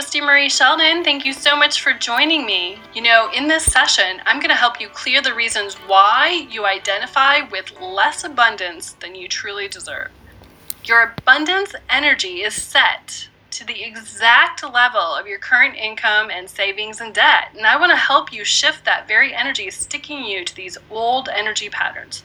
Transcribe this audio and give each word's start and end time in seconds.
Christie 0.00 0.22
Marie 0.22 0.48
Sheldon. 0.48 1.04
Thank 1.04 1.26
you 1.26 1.34
so 1.34 1.54
much 1.54 1.82
for 1.82 1.92
joining 1.92 2.46
me. 2.46 2.78
You 2.94 3.02
know, 3.02 3.30
in 3.36 3.48
this 3.48 3.70
session, 3.70 4.22
I'm 4.24 4.38
going 4.38 4.48
to 4.48 4.54
help 4.54 4.80
you 4.80 4.88
clear 4.88 5.20
the 5.20 5.34
reasons 5.34 5.74
why 5.74 6.48
you 6.50 6.64
identify 6.64 7.42
with 7.50 7.78
less 7.82 8.24
abundance 8.24 8.92
than 8.92 9.14
you 9.14 9.28
truly 9.28 9.68
deserve. 9.68 10.08
Your 10.84 11.14
abundance 11.18 11.74
energy 11.90 12.40
is 12.40 12.54
set 12.54 13.28
to 13.50 13.66
the 13.66 13.84
exact 13.84 14.62
level 14.62 15.02
of 15.02 15.26
your 15.26 15.38
current 15.38 15.76
income 15.76 16.30
and 16.30 16.48
savings 16.48 17.02
and 17.02 17.14
debt. 17.14 17.48
And 17.54 17.66
I 17.66 17.76
want 17.76 17.92
to 17.92 17.96
help 17.96 18.32
you 18.32 18.42
shift 18.42 18.86
that 18.86 19.06
very 19.06 19.34
energy, 19.34 19.68
sticking 19.68 20.24
you 20.24 20.46
to 20.46 20.56
these 20.56 20.78
old 20.90 21.28
energy 21.28 21.68
patterns. 21.68 22.22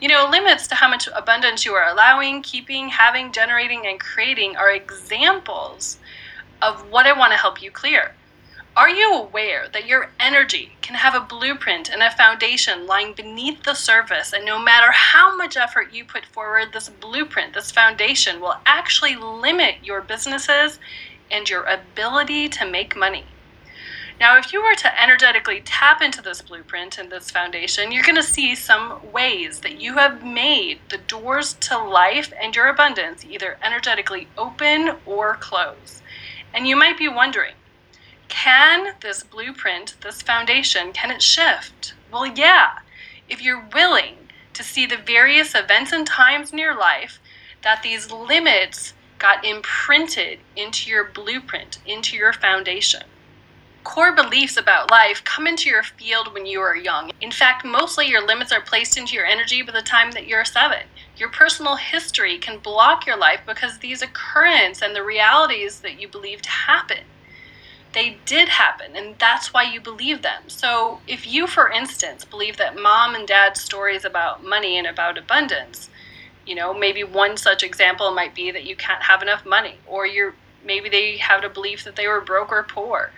You 0.00 0.08
know, 0.08 0.28
limits 0.28 0.66
to 0.66 0.74
how 0.74 0.88
much 0.88 1.08
abundance 1.14 1.64
you 1.64 1.74
are 1.74 1.88
allowing, 1.88 2.42
keeping, 2.42 2.88
having, 2.88 3.30
generating, 3.30 3.86
and 3.86 4.00
creating 4.00 4.56
are 4.56 4.72
examples 4.72 5.98
of 6.62 6.88
what 6.90 7.06
I 7.06 7.12
want 7.12 7.32
to 7.32 7.38
help 7.38 7.60
you 7.60 7.70
clear. 7.70 8.12
Are 8.74 8.88
you 8.88 9.12
aware 9.12 9.68
that 9.68 9.86
your 9.86 10.10
energy 10.18 10.76
can 10.80 10.94
have 10.94 11.14
a 11.14 11.20
blueprint 11.20 11.90
and 11.90 12.02
a 12.02 12.10
foundation 12.10 12.86
lying 12.86 13.12
beneath 13.12 13.64
the 13.64 13.74
surface, 13.74 14.32
and 14.32 14.46
no 14.46 14.58
matter 14.58 14.90
how 14.92 15.36
much 15.36 15.58
effort 15.58 15.92
you 15.92 16.06
put 16.06 16.24
forward, 16.24 16.72
this 16.72 16.88
blueprint, 16.88 17.52
this 17.52 17.70
foundation 17.70 18.40
will 18.40 18.56
actually 18.64 19.14
limit 19.14 19.74
your 19.82 20.00
businesses 20.00 20.78
and 21.30 21.50
your 21.50 21.64
ability 21.64 22.48
to 22.48 22.70
make 22.70 22.96
money? 22.96 23.24
Now, 24.20 24.38
if 24.38 24.52
you 24.52 24.62
were 24.62 24.76
to 24.76 25.02
energetically 25.02 25.62
tap 25.64 26.00
into 26.00 26.22
this 26.22 26.40
blueprint 26.42 26.96
and 26.96 27.10
this 27.10 27.30
foundation, 27.30 27.90
you're 27.90 28.04
going 28.04 28.14
to 28.14 28.22
see 28.22 28.54
some 28.54 29.00
ways 29.12 29.60
that 29.60 29.80
you 29.80 29.94
have 29.94 30.24
made 30.24 30.78
the 30.90 30.98
doors 30.98 31.54
to 31.54 31.76
life 31.76 32.32
and 32.40 32.54
your 32.54 32.68
abundance 32.68 33.24
either 33.24 33.58
energetically 33.62 34.28
open 34.38 34.92
or 35.06 35.34
close. 35.40 36.01
And 36.54 36.66
you 36.66 36.76
might 36.76 36.98
be 36.98 37.08
wondering, 37.08 37.54
can 38.28 38.94
this 39.00 39.22
blueprint, 39.22 39.94
this 40.00 40.22
foundation, 40.22 40.92
can 40.92 41.10
it 41.10 41.22
shift? 41.22 41.94
Well, 42.10 42.26
yeah, 42.26 42.78
if 43.28 43.42
you're 43.42 43.66
willing 43.72 44.16
to 44.54 44.62
see 44.62 44.86
the 44.86 44.96
various 44.96 45.54
events 45.54 45.92
and 45.92 46.06
times 46.06 46.52
in 46.52 46.58
your 46.58 46.76
life 46.78 47.20
that 47.62 47.82
these 47.82 48.10
limits 48.10 48.92
got 49.18 49.44
imprinted 49.44 50.40
into 50.56 50.90
your 50.90 51.04
blueprint, 51.04 51.78
into 51.86 52.16
your 52.16 52.32
foundation. 52.32 53.02
Core 53.84 54.12
beliefs 54.12 54.56
about 54.56 54.90
life 54.90 55.22
come 55.24 55.46
into 55.46 55.68
your 55.68 55.82
field 55.82 56.32
when 56.34 56.46
you 56.46 56.60
are 56.60 56.76
young. 56.76 57.10
In 57.20 57.30
fact, 57.30 57.64
mostly 57.64 58.08
your 58.08 58.24
limits 58.26 58.52
are 58.52 58.60
placed 58.60 58.96
into 58.96 59.14
your 59.14 59.26
energy 59.26 59.62
by 59.62 59.72
the 59.72 59.82
time 59.82 60.10
that 60.12 60.26
you're 60.26 60.44
seven. 60.44 60.82
Your 61.16 61.28
personal 61.28 61.76
history 61.76 62.38
can 62.38 62.58
block 62.58 63.06
your 63.06 63.16
life 63.16 63.40
because 63.46 63.78
these 63.78 64.02
occurrences 64.02 64.82
and 64.82 64.96
the 64.96 65.02
realities 65.02 65.80
that 65.80 66.00
you 66.00 66.08
believed 66.08 66.46
happen 66.46 67.04
they 67.92 68.18
did 68.24 68.48
happen 68.48 68.96
and 68.96 69.18
that's 69.18 69.52
why 69.52 69.62
you 69.62 69.80
believe 69.80 70.22
them. 70.22 70.48
So, 70.48 71.00
if 71.06 71.26
you, 71.26 71.46
for 71.46 71.70
instance, 71.70 72.24
believe 72.24 72.56
that 72.56 72.78
mom 72.78 73.14
and 73.14 73.26
dad's 73.28 73.60
stories 73.60 74.04
about 74.04 74.44
money 74.44 74.78
and 74.78 74.86
about 74.86 75.18
abundance, 75.18 75.90
you 76.46 76.54
know, 76.54 76.74
maybe 76.74 77.04
one 77.04 77.36
such 77.36 77.62
example 77.62 78.10
might 78.10 78.34
be 78.34 78.50
that 78.50 78.64
you 78.64 78.76
can't 78.76 79.02
have 79.02 79.22
enough 79.22 79.44
money, 79.44 79.76
or 79.86 80.06
you're 80.06 80.34
maybe 80.64 80.88
they 80.88 81.16
had 81.16 81.44
a 81.44 81.48
belief 81.48 81.84
that 81.84 81.96
they 81.96 82.06
were 82.08 82.20
broke 82.20 82.50
or 82.50 82.62
poor, 82.62 83.10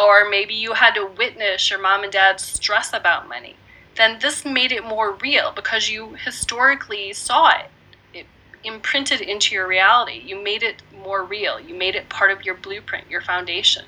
or 0.00 0.28
maybe 0.28 0.54
you 0.54 0.74
had 0.74 0.94
to 0.94 1.06
witness 1.06 1.70
your 1.70 1.80
mom 1.80 2.02
and 2.04 2.12
dad's 2.12 2.44
stress 2.44 2.92
about 2.92 3.28
money. 3.28 3.56
Then 4.00 4.18
this 4.18 4.46
made 4.46 4.72
it 4.72 4.82
more 4.82 5.12
real 5.12 5.52
because 5.52 5.90
you 5.90 6.14
historically 6.14 7.12
saw 7.12 7.50
it. 7.50 7.66
It 8.14 8.26
imprinted 8.64 9.20
into 9.20 9.54
your 9.54 9.68
reality. 9.68 10.22
You 10.24 10.42
made 10.42 10.62
it 10.62 10.82
more 11.04 11.22
real. 11.22 11.60
You 11.60 11.74
made 11.74 11.94
it 11.94 12.08
part 12.08 12.30
of 12.30 12.42
your 12.42 12.54
blueprint, 12.54 13.10
your 13.10 13.20
foundation. 13.20 13.84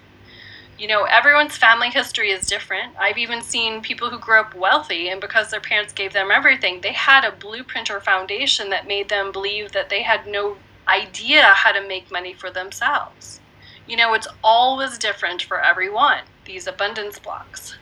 You 0.78 0.86
know, 0.86 1.04
everyone's 1.04 1.56
family 1.56 1.88
history 1.88 2.30
is 2.30 2.46
different. 2.46 2.94
I've 3.00 3.16
even 3.16 3.40
seen 3.40 3.80
people 3.80 4.10
who 4.10 4.18
grew 4.18 4.38
up 4.38 4.54
wealthy, 4.54 5.08
and 5.08 5.18
because 5.18 5.50
their 5.50 5.60
parents 5.60 5.94
gave 5.94 6.12
them 6.12 6.30
everything, 6.30 6.82
they 6.82 6.92
had 6.92 7.24
a 7.24 7.32
blueprint 7.32 7.90
or 7.90 7.98
foundation 7.98 8.68
that 8.68 8.86
made 8.86 9.08
them 9.08 9.32
believe 9.32 9.72
that 9.72 9.88
they 9.88 10.02
had 10.02 10.26
no 10.26 10.58
idea 10.86 11.42
how 11.42 11.72
to 11.72 11.88
make 11.88 12.12
money 12.12 12.34
for 12.34 12.50
themselves. 12.50 13.40
You 13.88 13.96
know, 13.96 14.12
it's 14.12 14.28
always 14.44 14.98
different 14.98 15.40
for 15.40 15.58
everyone, 15.58 16.24
these 16.44 16.66
abundance 16.66 17.18
blocks. 17.18 17.76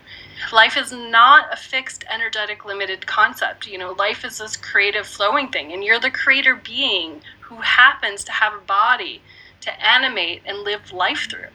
Life 0.52 0.76
is 0.76 0.92
not 0.92 1.52
a 1.52 1.56
fixed, 1.56 2.04
energetic, 2.08 2.64
limited 2.64 3.06
concept. 3.06 3.66
You 3.66 3.78
know, 3.78 3.92
life 3.92 4.24
is 4.24 4.38
this 4.38 4.56
creative, 4.56 5.06
flowing 5.06 5.48
thing, 5.48 5.72
and 5.72 5.84
you're 5.84 6.00
the 6.00 6.10
creator 6.10 6.54
being 6.54 7.20
who 7.40 7.56
happens 7.56 8.24
to 8.24 8.32
have 8.32 8.54
a 8.54 8.58
body 8.58 9.22
to 9.60 9.84
animate 9.84 10.42
and 10.46 10.58
live 10.58 10.92
life 10.92 11.28
through. 11.30 11.48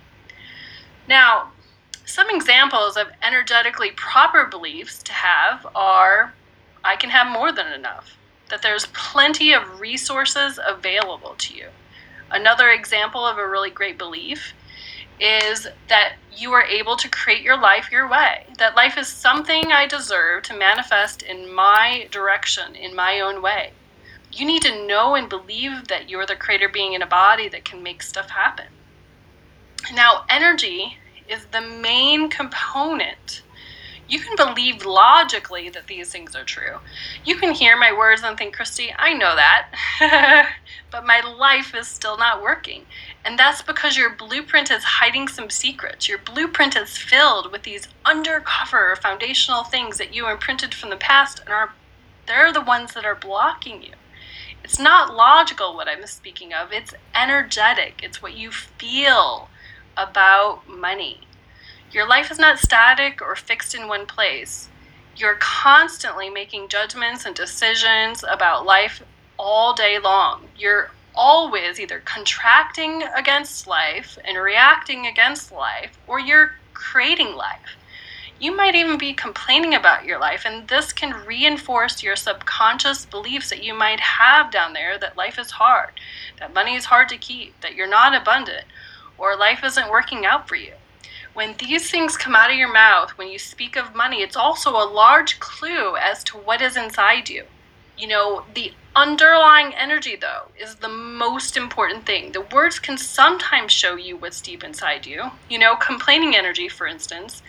Now, 1.08 1.52
some 2.06 2.30
examples 2.30 2.98
of 2.98 3.08
energetically 3.22 3.92
proper 3.92 4.46
beliefs 4.46 5.02
to 5.04 5.12
have 5.12 5.66
are 5.76 6.34
I 6.84 6.96
can 6.96 7.10
have 7.10 7.32
more 7.32 7.52
than 7.52 7.74
enough, 7.74 8.18
that 8.50 8.62
there's 8.62 8.86
plenty 8.88 9.54
of 9.54 9.80
resources 9.80 10.60
available 10.64 11.34
to 11.40 11.56
you. 11.56 11.70
Another 12.30 12.70
example 12.70 13.26
of 13.26 13.38
a 13.38 13.48
really 13.48 13.72
great 13.72 13.98
belief 13.98 14.54
is 15.20 15.68
that 15.88 16.14
you 16.36 16.52
are 16.52 16.64
able 16.64 16.96
to 16.98 17.10
create 17.10 17.42
your 17.42 17.58
life 17.58 17.92
your 17.92 18.10
way. 18.10 18.46
That 18.58 18.76
life 18.76 18.98
is 18.98 19.08
something 19.08 19.72
I 19.72 19.88
deserve 19.88 20.44
to 20.44 20.58
manifest 20.58 21.24
in 21.24 21.54
my 21.54 22.08
direction, 22.12 22.76
in 22.76 22.96
my 22.96 23.20
own 23.20 23.42
way 23.42 23.72
you 24.36 24.46
need 24.46 24.62
to 24.64 24.86
know 24.86 25.16
and 25.16 25.30
believe 25.30 25.88
that 25.88 26.10
you're 26.10 26.26
the 26.26 26.36
creator 26.36 26.70
being 26.70 26.94
in 26.94 27.02
a 27.02 27.08
body 27.08 27.48
that 27.50 27.66
can 27.66 27.82
make 27.82 28.04
stuff 28.04 28.30
happen. 28.30 28.66
Now, 29.94 30.26
energy 30.30 30.98
is 31.30 31.46
the 31.52 31.62
main 31.62 32.30
component. 32.30 33.44
You 34.08 34.20
can 34.20 34.36
believe 34.36 34.86
logically 34.86 35.70
that 35.70 35.88
these 35.88 36.12
things 36.12 36.36
are 36.36 36.44
true. 36.44 36.78
You 37.24 37.38
can 37.38 37.54
hear 37.54 37.78
my 37.78 37.92
words 37.92 38.22
and 38.24 38.38
think, 38.38 38.56
Christie, 38.56 38.94
I 38.98 39.14
know 39.14 39.36
that. 39.36 39.70
but 40.92 41.06
my 41.06 41.22
life 41.22 41.74
is 41.74 41.88
still 41.88 42.18
not 42.18 42.44
working. 42.44 42.86
And 43.24 43.40
that's 43.40 43.64
because 43.64 43.98
your 43.98 44.12
blueprint 44.16 44.70
is 44.70 44.84
hiding 44.84 45.28
some 45.28 45.50
secrets. 45.50 46.08
Your 46.08 46.20
blueprint 46.20 46.76
is 46.76 46.98
filled 46.98 47.52
with 47.52 47.64
these 47.64 47.88
undercover 48.06 48.96
foundational 48.96 49.64
things 49.64 49.98
that 49.98 50.14
you 50.14 50.30
imprinted 50.30 50.74
from 50.74 50.92
the 50.92 50.98
past 50.98 51.40
and 51.40 51.50
are 51.50 51.74
they're 52.28 52.52
the 52.52 52.62
ones 52.62 52.94
that 52.94 53.06
are 53.06 53.16
blocking 53.16 53.84
you. 53.84 53.94
It's 54.64 54.80
not 54.80 55.14
logical 55.14 55.76
what 55.76 55.88
I'm 55.88 56.06
speaking 56.08 56.54
of, 56.54 56.72
it's 56.72 56.94
energetic. 57.14 58.02
It's 58.02 58.22
what 58.22 58.34
you 58.36 58.52
feel 58.52 59.50
about 59.96 60.68
money. 60.68 61.22
Your 61.96 62.06
life 62.06 62.30
is 62.30 62.38
not 62.38 62.60
static 62.60 63.22
or 63.22 63.38
fixed 63.38 63.74
in 63.74 63.88
one 63.88 64.06
place. 64.06 64.68
You're 65.16 65.38
constantly 65.40 66.30
making 66.30 66.68
judgments 66.68 67.26
and 67.26 67.34
decisions 67.34 68.24
about 68.30 68.66
life 68.66 69.02
all 69.40 69.74
day 69.74 69.98
long. 69.98 70.50
You're 70.58 70.92
always 71.16 71.80
either 71.80 72.02
contracting 72.04 73.04
against 73.16 73.66
life 73.66 74.18
and 74.26 74.38
reacting 74.38 75.08
against 75.08 75.54
life, 75.54 75.98
or 76.06 76.20
you're 76.20 76.56
creating 76.74 77.34
life 77.34 77.78
you 78.40 78.54
might 78.56 78.76
even 78.76 78.98
be 78.98 79.14
complaining 79.14 79.74
about 79.74 80.04
your 80.04 80.20
life, 80.20 80.44
and 80.46 80.68
this 80.68 80.92
can 80.92 81.26
reinforce 81.26 82.04
your 82.04 82.18
subconscious 82.18 83.06
beliefs 83.06 83.50
that 83.50 83.64
you 83.64 83.74
might 83.74 84.00
have 84.00 84.52
down 84.52 84.74
there 84.74 84.98
that 85.00 85.16
life 85.16 85.40
is 85.40 85.52
hard, 85.52 85.92
that 86.40 86.54
money 86.54 86.76
is 86.76 86.86
hard 86.86 87.08
to 87.10 87.18
keep, 87.18 87.60
that 87.62 87.76
you're 87.76 87.88
not 87.88 88.14
abundant, 88.14 88.66
or 89.18 89.38
life 89.38 89.64
isn't 89.64 89.90
working 89.90 90.26
out 90.26 90.50
for 90.50 90.56
you. 90.56 90.74
When 91.36 91.54
these 91.58 91.92
things 91.92 92.16
come 92.16 92.34
out 92.34 92.50
of 92.50 92.56
your 92.56 92.72
mouth, 92.72 93.10
when 93.18 93.28
you 93.28 93.38
speak 93.40 93.76
of 93.76 93.94
money, 93.94 94.22
it's 94.22 94.38
also 94.38 94.70
a 94.70 94.88
large 94.90 95.38
clue 95.42 95.98
as 95.98 96.24
to 96.24 96.38
what 96.38 96.62
is 96.62 96.78
inside 96.78 97.28
you. 97.28 97.44
You 97.98 98.08
know, 98.08 98.46
the 98.54 98.72
underlying 98.96 99.74
energy, 99.76 100.16
though, 100.16 100.48
is 100.58 100.76
the 100.76 100.88
most 100.88 101.58
important 101.58 102.06
thing. 102.06 102.32
The 102.32 102.48
words 102.54 102.80
can 102.80 102.98
sometimes 102.98 103.74
show 103.74 103.98
you 103.98 104.16
what's 104.16 104.40
deep 104.40 104.64
inside 104.64 105.06
you. 105.06 105.30
You 105.50 105.60
know, 105.60 105.76
complaining 105.76 106.38
energy, 106.38 106.70
for 106.70 106.88
instance, 106.88 107.44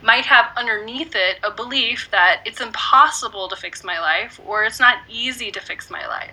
might 0.00 0.24
have 0.24 0.46
underneath 0.56 1.14
it 1.14 1.40
a 1.42 1.50
belief 1.50 2.08
that 2.12 2.40
it's 2.46 2.62
impossible 2.62 3.48
to 3.48 3.56
fix 3.56 3.84
my 3.84 4.00
life 4.00 4.40
or 4.46 4.64
it's 4.64 4.80
not 4.80 4.96
easy 5.10 5.50
to 5.50 5.60
fix 5.60 5.90
my 5.90 6.06
life. 6.06 6.32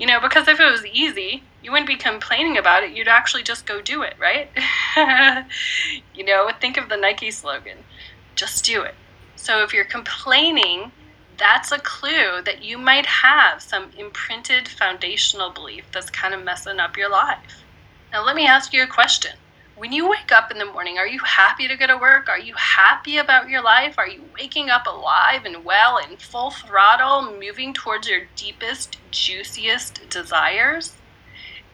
You 0.00 0.06
know, 0.06 0.18
because 0.18 0.48
if 0.48 0.58
it 0.58 0.70
was 0.70 0.84
easy, 0.86 1.44
you 1.62 1.70
wouldn't 1.70 1.86
be 1.86 1.96
complaining 1.96 2.56
about 2.56 2.82
it. 2.82 2.92
You'd 2.92 3.06
actually 3.06 3.42
just 3.42 3.66
go 3.66 3.82
do 3.82 4.02
it, 4.02 4.14
right? 4.18 4.50
you 6.14 6.24
know, 6.24 6.50
think 6.58 6.78
of 6.78 6.88
the 6.88 6.96
Nike 6.96 7.30
slogan 7.30 7.76
just 8.34 8.64
do 8.64 8.80
it. 8.80 8.94
So 9.36 9.62
if 9.62 9.74
you're 9.74 9.84
complaining, 9.84 10.92
that's 11.36 11.72
a 11.72 11.78
clue 11.78 12.40
that 12.44 12.64
you 12.64 12.78
might 12.78 13.04
have 13.04 13.60
some 13.60 13.90
imprinted 13.98 14.66
foundational 14.66 15.50
belief 15.50 15.84
that's 15.92 16.08
kind 16.08 16.32
of 16.32 16.42
messing 16.42 16.80
up 16.80 16.96
your 16.96 17.10
life. 17.10 17.64
Now, 18.12 18.24
let 18.24 18.36
me 18.36 18.46
ask 18.46 18.72
you 18.72 18.82
a 18.82 18.86
question 18.86 19.32
when 19.80 19.92
you 19.92 20.06
wake 20.06 20.30
up 20.30 20.50
in 20.50 20.58
the 20.58 20.66
morning, 20.66 20.98
are 20.98 21.06
you 21.06 21.20
happy 21.20 21.66
to 21.66 21.74
go 21.74 21.86
to 21.86 21.96
work? 21.96 22.28
Are 22.28 22.38
you 22.38 22.52
happy 22.54 23.16
about 23.16 23.48
your 23.48 23.62
life? 23.62 23.94
Are 23.96 24.06
you 24.06 24.22
waking 24.38 24.68
up 24.68 24.86
alive 24.86 25.46
and 25.46 25.64
well 25.64 25.96
and 25.96 26.20
full 26.20 26.50
throttle, 26.50 27.34
moving 27.40 27.72
towards 27.72 28.06
your 28.06 28.26
deepest, 28.36 28.98
juiciest 29.10 30.10
desires? 30.10 30.98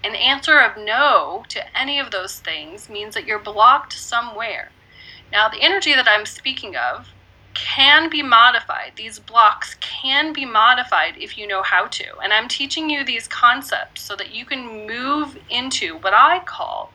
An 0.04 0.14
answer 0.14 0.60
of 0.60 0.76
no 0.76 1.46
to 1.48 1.76
any 1.76 1.98
of 1.98 2.12
those 2.12 2.38
things 2.38 2.88
means 2.88 3.12
that 3.14 3.26
you're 3.26 3.40
blocked 3.40 3.94
somewhere. 3.94 4.70
Now, 5.32 5.48
the 5.48 5.60
energy 5.60 5.92
that 5.92 6.06
I'm 6.08 6.26
speaking 6.26 6.76
of 6.76 7.08
can 7.54 8.08
be 8.08 8.22
modified. 8.22 8.92
These 8.94 9.18
blocks 9.18 9.74
can 9.80 10.32
be 10.32 10.44
modified 10.44 11.14
if 11.18 11.36
you 11.36 11.48
know 11.48 11.64
how 11.64 11.86
to. 11.88 12.18
And 12.18 12.32
I'm 12.32 12.46
teaching 12.46 12.88
you 12.88 13.04
these 13.04 13.26
concepts 13.26 14.02
so 14.02 14.14
that 14.14 14.32
you 14.32 14.44
can 14.44 14.86
move 14.86 15.36
into 15.50 15.96
what 15.96 16.14
I 16.14 16.38
call 16.38 16.92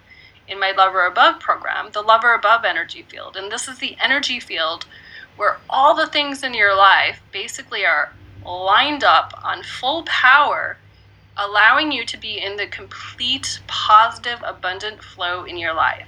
in 0.51 0.59
my 0.59 0.71
Love 0.71 0.93
or 0.93 1.05
Above 1.05 1.39
program, 1.39 1.89
the 1.93 2.01
Love 2.01 2.23
or 2.23 2.33
Above 2.33 2.65
energy 2.65 3.03
field. 3.03 3.37
And 3.37 3.51
this 3.51 3.67
is 3.67 3.79
the 3.79 3.95
energy 3.99 4.39
field 4.39 4.85
where 5.37 5.57
all 5.69 5.95
the 5.95 6.07
things 6.07 6.43
in 6.43 6.53
your 6.53 6.75
life 6.75 7.21
basically 7.31 7.85
are 7.85 8.11
lined 8.45 9.03
up 9.03 9.33
on 9.43 9.63
full 9.63 10.03
power, 10.03 10.77
allowing 11.37 11.91
you 11.91 12.05
to 12.05 12.17
be 12.17 12.37
in 12.37 12.57
the 12.57 12.67
complete 12.67 13.61
positive, 13.67 14.39
abundant 14.45 15.01
flow 15.01 15.45
in 15.45 15.57
your 15.57 15.73
life. 15.73 16.07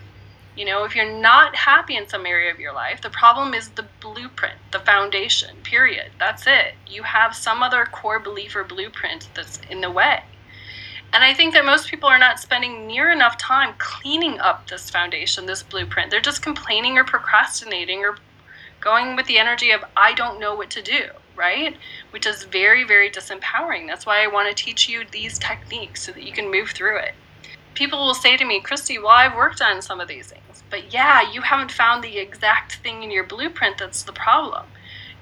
You 0.56 0.66
know, 0.66 0.84
if 0.84 0.96
you're 0.96 1.20
not 1.20 1.56
happy 1.56 1.96
in 1.96 2.08
some 2.08 2.26
area 2.26 2.52
of 2.52 2.60
your 2.60 2.74
life, 2.74 3.02
the 3.02 3.10
problem 3.10 3.54
is 3.54 3.70
the 3.70 3.88
blueprint, 4.02 4.60
the 4.72 4.80
foundation, 4.80 5.56
period. 5.64 6.12
That's 6.20 6.46
it. 6.46 6.76
You 6.86 7.04
have 7.04 7.36
some 7.36 7.64
other 7.64 7.86
core 7.86 8.20
belief 8.20 8.56
or 8.56 8.64
blueprint 8.64 9.30
that's 9.34 9.60
in 9.72 9.82
the 9.82 9.90
way. 9.90 10.22
And 11.14 11.24
I 11.24 11.34
think 11.34 11.54
that 11.54 11.66
most 11.66 11.88
people 11.88 12.10
are 12.10 12.18
not 12.18 12.40
spending 12.40 12.88
near 12.88 13.12
enough 13.12 13.38
time 13.38 13.76
cleaning 13.78 14.40
up 14.40 14.68
this 14.68 14.90
foundation, 14.90 15.46
this 15.46 15.64
blueprint. 15.64 16.12
They're 16.12 16.20
just 16.20 16.42
complaining 16.42 16.98
or 16.98 17.04
procrastinating 17.04 18.00
or 18.00 18.18
going 18.82 19.16
with 19.16 19.28
the 19.28 19.38
energy 19.38 19.72
of, 19.72 19.84
I 19.96 20.14
don't 20.14 20.40
know 20.40 20.56
what 20.56 20.72
to 20.72 20.82
do, 20.82 21.04
right? 21.36 21.78
Which 22.12 22.26
is 22.26 22.44
very, 22.44 22.84
very 22.84 23.10
disempowering. 23.10 23.88
That's 23.88 24.06
why 24.06 24.24
I 24.24 24.28
want 24.28 24.50
to 24.50 24.64
teach 24.64 24.90
you 24.90 25.04
these 25.12 25.38
techniques 25.38 26.02
so 26.04 26.12
that 26.12 26.24
you 26.24 26.34
can 26.34 26.52
move 26.52 26.72
through 26.72 26.98
it 26.98 27.14
people 27.74 28.06
will 28.06 28.14
say 28.14 28.38
to 28.38 28.46
me, 28.46 28.62
Christie, 28.62 29.00
well, 29.00 29.10
I've 29.10 29.36
worked 29.36 29.62
on 29.62 29.82
some 29.82 30.00
of 30.00 30.08
these 30.08 30.28
things, 30.28 30.64
but 30.70 30.94
yeah, 30.94 31.32
you 31.32 31.42
haven't 31.42 31.72
found 31.72 32.04
the 32.04 32.18
exact 32.18 32.76
thing 32.78 33.04
in 33.04 33.12
your 33.12 33.24
blueprint 33.24 33.78
that's 33.78 34.04
the 34.04 34.14
problem. 34.14 34.66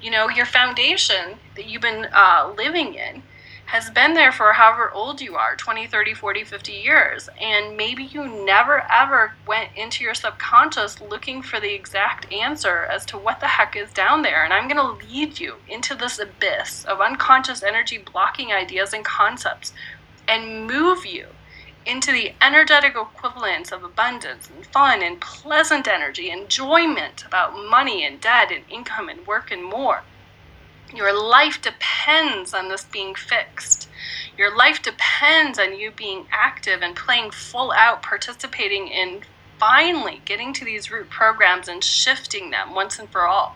You 0.02 0.12
know, 0.12 0.30
your 0.30 0.46
foundation 0.46 1.38
that 1.56 1.66
you've 1.68 1.82
been 1.82 2.08
uh, 2.12 2.54
living 2.58 2.96
in 2.96 3.24
has 3.72 3.90
been 3.90 4.14
there 4.14 4.34
for 4.34 4.52
however 4.52 4.92
old 4.92 5.22
you 5.22 5.38
are 5.38 5.56
20, 5.56 5.88
30, 5.88 6.14
40, 6.14 6.44
50 6.44 6.74
years. 6.74 7.30
And 7.40 7.78
maybe 7.78 8.04
you 8.04 8.28
never 8.46 8.86
ever 8.92 9.32
went 9.48 9.70
into 9.78 10.04
your 10.04 10.14
subconscious 10.14 11.00
looking 11.00 11.42
for 11.42 11.58
the 11.62 11.74
exact 11.74 12.30
answer 12.34 12.84
as 12.92 13.06
to 13.06 13.18
what 13.18 13.40
the 13.40 13.48
heck 13.48 13.78
is 13.78 13.94
down 13.94 14.24
there. 14.24 14.44
And 14.44 14.52
I'm 14.52 14.68
going 14.68 14.76
to 14.76 15.08
lead 15.08 15.40
you 15.40 15.56
into 15.70 15.96
this 15.96 16.20
abyss 16.20 16.84
of 16.84 17.00
unconscious 17.00 17.64
energy 17.64 17.98
blocking 17.98 18.52
ideas 18.52 18.92
and 18.92 19.06
concepts 19.06 19.72
and 20.28 20.68
move 20.68 21.06
you 21.06 21.28
into 21.86 22.12
the 22.12 22.34
energetic 22.42 22.98
equivalence 22.98 23.72
of 23.72 23.86
abundance 23.86 24.50
and 24.54 24.66
fun 24.66 25.02
and 25.02 25.22
pleasant 25.22 25.88
energy, 25.88 26.30
enjoyment 26.30 27.24
about 27.26 27.54
money 27.54 28.06
and 28.06 28.20
debt 28.20 28.52
and 28.52 28.66
income 28.70 29.08
and 29.08 29.26
work 29.26 29.50
and 29.50 29.64
more. 29.64 30.04
Your 30.94 31.14
life 31.14 31.62
depends 31.62 32.54
on 32.54 32.68
this 32.68 32.84
being 32.84 33.16
fixed. 33.16 33.88
Your 34.38 34.56
life 34.56 34.82
depends 34.82 35.58
on 35.58 35.78
you 35.78 35.92
being 35.92 36.28
active 36.32 36.82
and 36.82 36.96
playing 36.96 37.32
full 37.32 37.72
out, 37.72 38.02
participating 38.02 38.88
in 38.88 39.22
finally 39.58 40.22
getting 40.26 40.52
to 40.52 40.66
these 40.66 40.92
root 40.92 41.10
programs 41.10 41.68
and 41.68 41.84
shifting 41.84 42.50
them 42.50 42.74
once 42.74 43.00
and 43.00 43.10
for 43.10 43.28
all. 43.28 43.56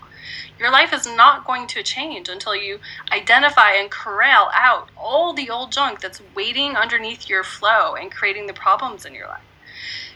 Your 0.60 0.72
life 0.72 0.94
is 0.94 1.06
not 1.06 1.46
going 1.46 1.68
to 1.68 1.84
change 1.84 2.30
until 2.30 2.56
you 2.56 2.80
identify 3.12 3.72
and 3.72 3.92
corral 3.92 4.50
out 4.54 4.90
all 4.96 5.34
the 5.34 5.50
old 5.50 5.72
junk 5.72 6.00
that's 6.00 6.22
waiting 6.36 6.76
underneath 6.76 7.28
your 7.28 7.44
flow 7.44 7.96
and 7.96 8.12
creating 8.12 8.48
the 8.48 8.54
problems 8.54 9.06
in 9.06 9.14
your 9.14 9.28
life. 9.28 9.44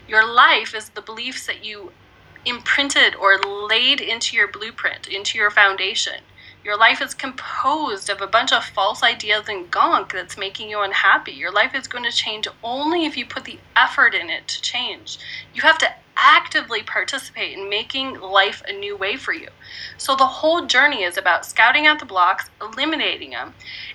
Your 0.08 0.26
life 0.26 0.74
is 0.74 0.88
the 0.88 1.02
beliefs 1.02 1.46
that 1.46 1.64
you 1.64 1.92
imprinted 2.44 3.14
or 3.14 3.38
laid 3.38 4.00
into 4.00 4.36
your 4.36 4.48
blueprint, 4.48 5.06
into 5.08 5.36
your 5.36 5.50
foundation. 5.50 6.22
Your 6.62 6.76
life 6.76 7.00
is 7.00 7.14
composed 7.14 8.10
of 8.10 8.20
a 8.20 8.26
bunch 8.26 8.52
of 8.52 8.62
false 8.62 9.02
ideas 9.02 9.48
and 9.48 9.70
gunk 9.70 10.12
that's 10.12 10.36
making 10.36 10.68
you 10.68 10.82
unhappy. 10.82 11.32
Your 11.32 11.50
life 11.50 11.74
is 11.74 11.88
going 11.88 12.04
to 12.04 12.14
change 12.14 12.46
only 12.62 13.06
if 13.06 13.16
you 13.16 13.24
put 13.24 13.44
the 13.44 13.58
effort 13.74 14.14
in 14.14 14.28
it 14.28 14.46
to 14.48 14.60
change. 14.60 15.18
You 15.54 15.62
have 15.62 15.78
to 15.78 15.94
actively 16.18 16.82
participate 16.82 17.56
in 17.56 17.70
making 17.70 18.20
life 18.20 18.62
a 18.68 18.74
new 18.74 18.94
way 18.94 19.16
for 19.16 19.32
you. 19.32 19.48
So 19.96 20.14
the 20.14 20.26
whole 20.26 20.66
journey 20.66 21.02
is 21.02 21.16
about 21.16 21.46
scouting 21.46 21.86
out 21.86 21.98
the 21.98 22.04
blocks, 22.04 22.50
eliminating 22.60 23.30
them, 23.30 23.54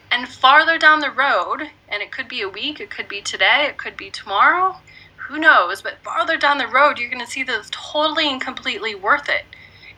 and 0.10 0.28
farther 0.28 0.80
down 0.80 1.02
the 1.02 1.12
road, 1.12 1.70
and 1.88 2.02
it 2.02 2.12
could 2.12 2.28
be 2.28 2.42
a 2.42 2.50
week, 2.50 2.80
it 2.80 2.90
could 2.90 3.08
be 3.08 3.22
today, 3.22 3.68
it 3.70 3.78
could 3.78 3.96
be 3.96 4.10
tomorrow, 4.10 4.78
who 5.18 5.38
knows, 5.38 5.84
but 5.84 6.02
farther 6.04 6.36
down 6.36 6.58
the 6.58 6.68
road, 6.68 6.98
you're 6.98 7.12
going 7.12 7.24
to 7.24 7.32
see 7.32 7.44
that 7.44 7.60
it's 7.60 7.70
totally 7.72 8.28
and 8.28 8.42
completely 8.42 8.96
worth 8.96 9.30
it 9.30 9.46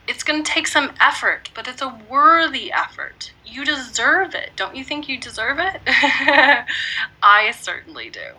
it's 0.07 0.23
going 0.23 0.41
to 0.41 0.51
take 0.51 0.67
some 0.67 0.93
effort, 0.99 1.49
but 1.53 1.67
it's 1.67 1.81
a 1.81 1.99
worthy 2.09 2.71
effort. 2.71 3.31
You 3.45 3.65
deserve 3.65 4.33
it. 4.35 4.51
Don't 4.55 4.75
you 4.75 4.83
think 4.83 5.09
you 5.09 5.19
deserve 5.19 5.59
it? 5.59 5.81
I 7.21 7.51
certainly 7.51 8.09
do. 8.09 8.31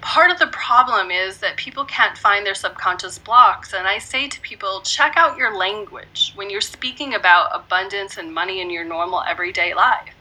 Part 0.00 0.30
of 0.30 0.38
the 0.38 0.46
problem 0.46 1.10
is 1.10 1.38
that 1.38 1.56
people 1.56 1.84
can't 1.84 2.16
find 2.16 2.46
their 2.46 2.54
subconscious 2.54 3.18
blocks. 3.18 3.74
And 3.74 3.86
I 3.86 3.98
say 3.98 4.28
to 4.28 4.40
people, 4.40 4.80
check 4.80 5.14
out 5.16 5.36
your 5.36 5.56
language 5.56 6.32
when 6.36 6.50
you're 6.50 6.60
speaking 6.60 7.14
about 7.14 7.50
abundance 7.52 8.16
and 8.16 8.32
money 8.32 8.60
in 8.60 8.70
your 8.70 8.84
normal 8.84 9.22
everyday 9.22 9.74
life. 9.74 10.14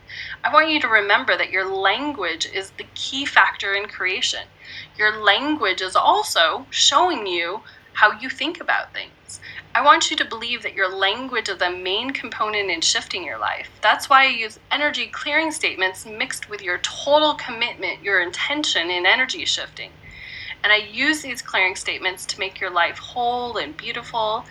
I 0.44 0.52
want 0.52 0.70
you 0.70 0.80
to 0.82 0.88
remember 0.88 1.38
that 1.38 1.52
your 1.52 1.66
language 1.66 2.48
is 2.52 2.72
the 2.72 2.88
key 2.96 3.26
factor 3.26 3.74
in 3.74 3.88
creation. 3.88 4.48
Your 4.98 5.24
language 5.24 5.82
is 5.82 5.96
also 5.96 6.66
showing 6.72 7.28
you 7.28 7.62
how 7.94 8.12
you 8.20 8.30
think 8.30 8.60
about 8.60 8.94
things. 8.94 9.40
I 9.78 9.82
want 9.82 10.10
you 10.10 10.18
to 10.18 10.26
believe 10.26 10.64
that 10.64 10.74
your 10.74 10.92
language 10.92 11.50
is 11.50 11.60
the 11.60 11.70
main 11.70 12.10
component 12.10 12.72
in 12.72 12.82
shifting 12.82 13.24
your 13.24 13.38
life. 13.38 13.70
That's 13.84 14.10
why 14.10 14.24
I 14.24 14.30
use 14.30 14.58
energy 14.72 15.06
clearing 15.06 15.52
statements 15.52 16.04
mixed 16.04 16.50
with 16.50 16.64
your 16.64 16.80
total 16.80 17.36
commitment, 17.36 18.02
your 18.02 18.20
intention 18.20 18.90
in 18.90 19.06
energy 19.06 19.46
shifting. 19.46 19.92
And 20.64 20.74
I 20.74 20.78
use 20.78 21.22
these 21.22 21.44
clearing 21.44 21.76
statements 21.76 22.26
to 22.26 22.40
make 22.40 22.60
your 22.60 22.72
life 22.72 22.98
whole 22.98 23.58
and 23.58 23.78
beautiful 23.78 24.46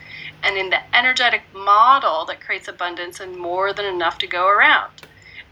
and 0.44 0.56
in 0.56 0.70
the 0.70 0.96
energetic 0.96 1.42
model 1.52 2.24
that 2.26 2.40
creates 2.40 2.68
abundance 2.68 3.18
and 3.18 3.36
more 3.36 3.72
than 3.72 3.84
enough 3.84 4.18
to 4.18 4.28
go 4.28 4.46
around. 4.46 4.92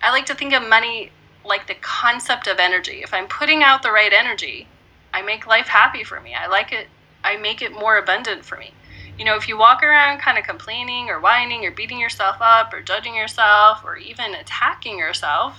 I 0.00 0.12
like 0.12 0.26
to 0.26 0.36
think 0.36 0.54
of 0.54 0.68
money 0.68 1.10
like 1.44 1.66
the 1.66 1.74
concept 1.80 2.46
of 2.46 2.60
energy. 2.60 3.02
If 3.02 3.12
I'm 3.12 3.26
putting 3.26 3.64
out 3.64 3.82
the 3.82 3.90
right 3.90 4.12
energy, 4.12 4.68
I 5.12 5.22
make 5.22 5.48
life 5.48 5.66
happy 5.66 6.04
for 6.04 6.20
me. 6.20 6.32
I 6.32 6.46
like 6.46 6.72
it, 6.72 6.86
I 7.24 7.36
make 7.38 7.60
it 7.60 7.72
more 7.72 7.98
abundant 7.98 8.44
for 8.44 8.56
me 8.56 8.72
you 9.18 9.24
know, 9.24 9.36
if 9.36 9.48
you 9.48 9.56
walk 9.56 9.82
around 9.82 10.18
kind 10.18 10.38
of 10.38 10.44
complaining 10.44 11.08
or 11.08 11.20
whining 11.20 11.64
or 11.64 11.70
beating 11.70 11.98
yourself 11.98 12.36
up 12.40 12.72
or 12.72 12.80
judging 12.80 13.14
yourself 13.14 13.84
or 13.84 13.96
even 13.96 14.34
attacking 14.34 14.98
yourself, 14.98 15.58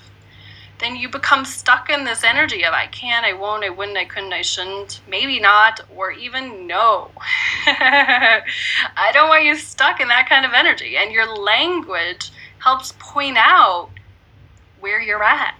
then 0.80 0.96
you 0.96 1.08
become 1.08 1.46
stuck 1.46 1.90
in 1.90 2.04
this 2.04 2.24
energy 2.24 2.66
of 2.66 2.74
I 2.74 2.88
can't, 2.88 3.26
I 3.26 3.34
won't, 3.34 3.64
I 3.64 3.70
wouldn't, 3.70 3.98
I 3.98 4.06
couldn't, 4.06 4.34
I 4.34 4.42
shouldn't, 4.42 5.00
maybe 5.08 5.40
not, 5.40 5.80
or 5.96 6.12
even 6.12 6.68
no. 6.68 7.12
I 7.68 8.42
don't 9.14 9.30
want 9.30 9.46
you 9.46 9.56
stuck 9.56 10.02
in 10.02 10.10
that 10.10 10.28
kind 10.28 10.46
of 10.46 10.52
energy. 10.54 10.98
And 10.98 11.14
your 11.14 11.34
language 11.34 12.32
helps 12.60 12.94
point 13.00 13.38
out 13.40 13.90
where 14.82 15.02
you're 15.02 15.24
at. 15.24 15.56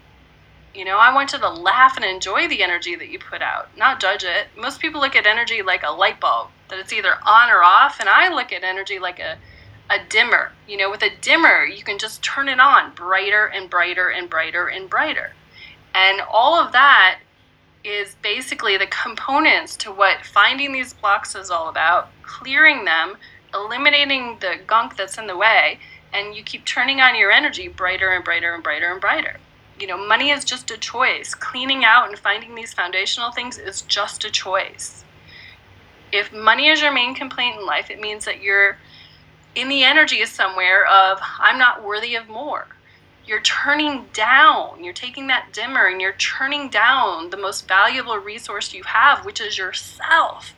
You 0.74 0.84
know, 0.84 0.98
I 0.98 1.14
want 1.14 1.32
you 1.32 1.40
to 1.40 1.50
laugh 1.50 1.96
and 1.96 2.04
enjoy 2.04 2.50
the 2.50 2.62
energy 2.62 2.96
that 2.96 3.08
you 3.08 3.18
put 3.18 3.42
out, 3.42 3.70
not 3.78 4.02
judge 4.02 4.26
it. 4.26 4.48
Most 4.58 4.82
people 4.82 5.00
look 5.00 5.16
at 5.16 5.26
energy 5.26 5.62
like 5.62 5.84
a 5.84 5.92
light 5.92 6.20
bulb, 6.20 6.50
that 6.70 6.80
it's 6.80 6.94
either 6.94 7.16
on 7.26 7.50
or 7.50 7.64
off, 7.64 8.00
and 8.00 8.10
I 8.10 8.34
look 8.34 8.52
at 8.52 8.64
energy 8.64 9.00
like 9.00 9.20
a 9.20 9.38
a 9.90 10.00
dimmer. 10.10 10.52
You 10.68 10.78
know, 10.78 10.90
with 10.90 11.04
a 11.04 11.16
dimmer, 11.22 11.64
you 11.64 11.84
can 11.84 12.00
just 12.00 12.24
turn 12.24 12.50
it 12.50 12.60
on 12.60 12.94
brighter 12.96 13.46
and 13.46 13.70
brighter 13.70 14.10
and 14.10 14.30
brighter 14.30 14.68
and 14.68 14.90
brighter. 14.90 15.34
And 15.94 16.22
all 16.22 16.56
of 16.56 16.72
that 16.72 17.20
is 17.84 18.16
basically 18.24 18.78
the 18.78 18.88
components 18.88 19.76
to 19.78 19.92
what 19.92 20.26
finding 20.26 20.72
these 20.72 20.94
blocks 20.94 21.36
is 21.36 21.52
all 21.52 21.70
about, 21.70 22.10
clearing 22.24 22.86
them, 22.86 23.18
eliminating 23.54 24.40
the 24.40 24.56
gunk 24.66 24.98
that's 24.98 25.20
in 25.20 25.28
the 25.28 25.38
way, 25.38 25.80
and 26.12 26.36
you 26.36 26.44
keep 26.44 26.66
turning 26.66 27.00
on 27.00 27.16
your 27.16 27.32
energy 27.32 27.68
brighter 27.68 28.10
and 28.10 28.26
brighter 28.26 28.56
and 28.56 28.64
brighter 28.64 28.92
and 28.92 29.00
brighter 29.00 29.38
you 29.80 29.88
know, 29.88 29.98
money 29.98 30.30
is 30.30 30.46
just 30.46 30.72
a 30.72 30.78
choice. 30.78 31.34
Cleaning 31.34 31.84
out 31.84 32.08
and 32.08 32.18
finding 32.18 32.56
these 32.56 32.74
foundational 32.74 33.32
things 33.32 33.58
is 33.58 33.82
just 33.84 34.24
a 34.24 34.32
choice. 34.32 35.04
If 36.16 36.34
money 36.34 36.68
is 36.68 36.82
your 36.82 36.94
main 36.94 37.14
complaint 37.14 37.60
in 37.60 37.66
life, 37.66 37.90
it 37.90 38.00
means 38.00 38.26
that 38.26 38.42
you're 38.42 38.78
in 39.54 39.70
the 39.70 39.84
energy 39.84 40.26
somewhere 40.26 40.86
of, 40.86 41.20
I'm 41.40 41.58
not 41.58 41.84
worthy 41.84 42.16
of 42.16 42.28
more. 42.28 42.68
You're 43.26 43.42
turning 43.42 44.06
down, 44.14 44.84
you're 44.84 44.94
taking 44.94 45.28
that 45.28 45.52
dimmer 45.52 45.88
and 45.88 46.00
you're 46.00 46.14
turning 46.14 46.70
down 46.70 47.32
the 47.32 47.38
most 47.38 47.68
valuable 47.68 48.18
resource 48.18 48.74
you 48.74 48.84
have, 48.84 49.26
which 49.26 49.42
is 49.42 49.58
yourself. 49.58 50.54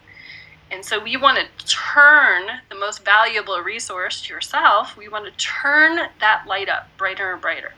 And 0.69 0.83
so 0.83 1.01
we 1.01 1.15
want 1.15 1.37
to 1.37 1.65
turn 1.65 2.43
the 2.69 2.75
most 2.75 3.05
valuable 3.05 3.59
resource, 3.59 4.29
yourself, 4.29 4.97
we 4.97 5.07
want 5.07 5.25
to 5.25 5.31
turn 5.31 6.09
that 6.19 6.45
light 6.45 6.67
up 6.67 6.89
brighter 6.97 7.31
and 7.31 7.41
brighter 7.41 7.73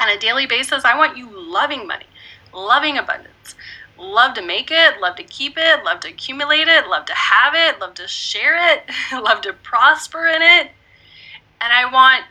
on 0.00 0.08
a 0.08 0.18
daily 0.18 0.46
basis, 0.46 0.84
I 0.84 0.96
want 0.96 1.16
you 1.16 1.28
loving 1.30 1.86
money, 1.86 2.06
loving 2.54 2.96
abundance, 2.96 3.54
love 4.00 4.34
to 4.34 4.42
make 4.42 4.70
it, 4.70 5.00
love 5.00 5.16
to 5.16 5.22
keep 5.22 5.54
it, 5.56 5.84
love 5.84 6.00
to 6.00 6.08
accumulate 6.08 6.66
it, 6.66 6.88
love 6.88 7.04
to 7.06 7.14
have 7.14 7.54
it, 7.54 7.78
love 7.80 7.94
to 7.94 8.08
share 8.08 8.56
it, 8.72 8.84
love 9.12 9.42
to 9.42 9.52
prosper 9.52 10.26
in 10.26 10.42
it. 10.42 10.70
And 11.60 11.72
I 11.72 11.90
want 11.92 12.24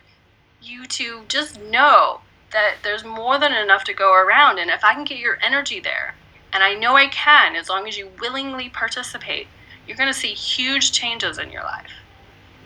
you 0.60 0.86
to 0.86 1.22
just 1.28 1.60
know 1.60 2.20
that 2.52 2.76
there's 2.82 3.04
more 3.04 3.38
than 3.38 3.52
enough 3.52 3.84
to 3.84 3.94
go 3.94 4.12
around. 4.14 4.58
And 4.58 4.70
if 4.70 4.84
I 4.84 4.94
can 4.94 5.04
get 5.04 5.18
your 5.18 5.38
energy 5.40 5.80
there, 5.80 6.14
and 6.52 6.64
I 6.64 6.74
know 6.74 6.96
I 6.96 7.06
can 7.06 7.54
as 7.54 7.68
long 7.68 7.86
as 7.86 7.96
you 7.96 8.10
willingly 8.20 8.68
participate, 8.68 9.46
you're 9.86 9.96
going 9.96 10.12
to 10.12 10.18
see 10.18 10.34
huge 10.34 10.92
changes 10.92 11.38
in 11.38 11.50
your 11.50 11.62
life. 11.62 11.90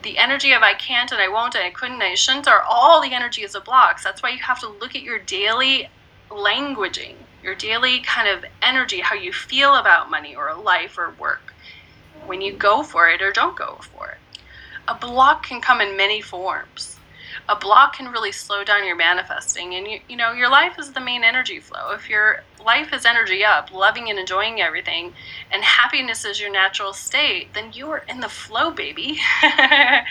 The 0.02 0.18
energy 0.18 0.52
of 0.52 0.62
I 0.62 0.74
can't 0.74 1.12
and 1.12 1.20
I 1.20 1.28
won't 1.28 1.54
and 1.54 1.64
I 1.64 1.70
couldn't 1.70 1.94
and 1.94 2.02
I 2.02 2.14
shouldn't 2.14 2.48
are 2.48 2.62
all 2.62 3.00
the 3.00 3.14
energies 3.14 3.54
of 3.54 3.64
blocks. 3.64 4.04
That's 4.04 4.22
why 4.22 4.30
you 4.30 4.38
have 4.38 4.60
to 4.60 4.68
look 4.68 4.96
at 4.96 5.02
your 5.02 5.18
daily 5.18 5.88
languaging, 6.30 7.14
your 7.44 7.54
daily 7.54 8.00
kind 8.00 8.28
of 8.28 8.44
energy, 8.62 9.00
how 9.00 9.14
you 9.14 9.32
feel 9.32 9.76
about 9.76 10.10
money 10.10 10.34
or 10.34 10.54
life 10.54 10.96
or 10.96 11.14
work 11.20 11.52
when 12.24 12.40
you 12.40 12.56
go 12.56 12.82
for 12.82 13.08
it 13.08 13.20
or 13.20 13.30
don't 13.30 13.56
go 13.56 13.78
for 13.82 14.08
it. 14.08 14.42
A 14.88 14.94
block 14.94 15.46
can 15.46 15.60
come 15.60 15.80
in 15.80 15.96
many 15.96 16.22
forms 16.22 16.93
a 17.48 17.56
block 17.56 17.96
can 17.96 18.10
really 18.10 18.32
slow 18.32 18.64
down 18.64 18.86
your 18.86 18.96
manifesting 18.96 19.74
and 19.74 19.86
you, 19.86 20.00
you 20.08 20.16
know 20.16 20.32
your 20.32 20.48
life 20.48 20.78
is 20.78 20.92
the 20.92 21.00
main 21.00 21.22
energy 21.22 21.60
flow. 21.60 21.90
If 21.92 22.08
your 22.08 22.42
life 22.64 22.92
is 22.94 23.04
energy 23.04 23.44
up 23.44 23.70
loving 23.70 24.08
and 24.08 24.18
enjoying 24.18 24.62
everything 24.62 25.12
and 25.50 25.62
happiness 25.62 26.24
is 26.24 26.40
your 26.40 26.50
natural 26.50 26.94
state 26.94 27.52
then 27.52 27.70
you 27.74 27.90
are 27.90 28.02
in 28.08 28.20
the 28.20 28.28
flow 28.28 28.70
baby. 28.70 29.18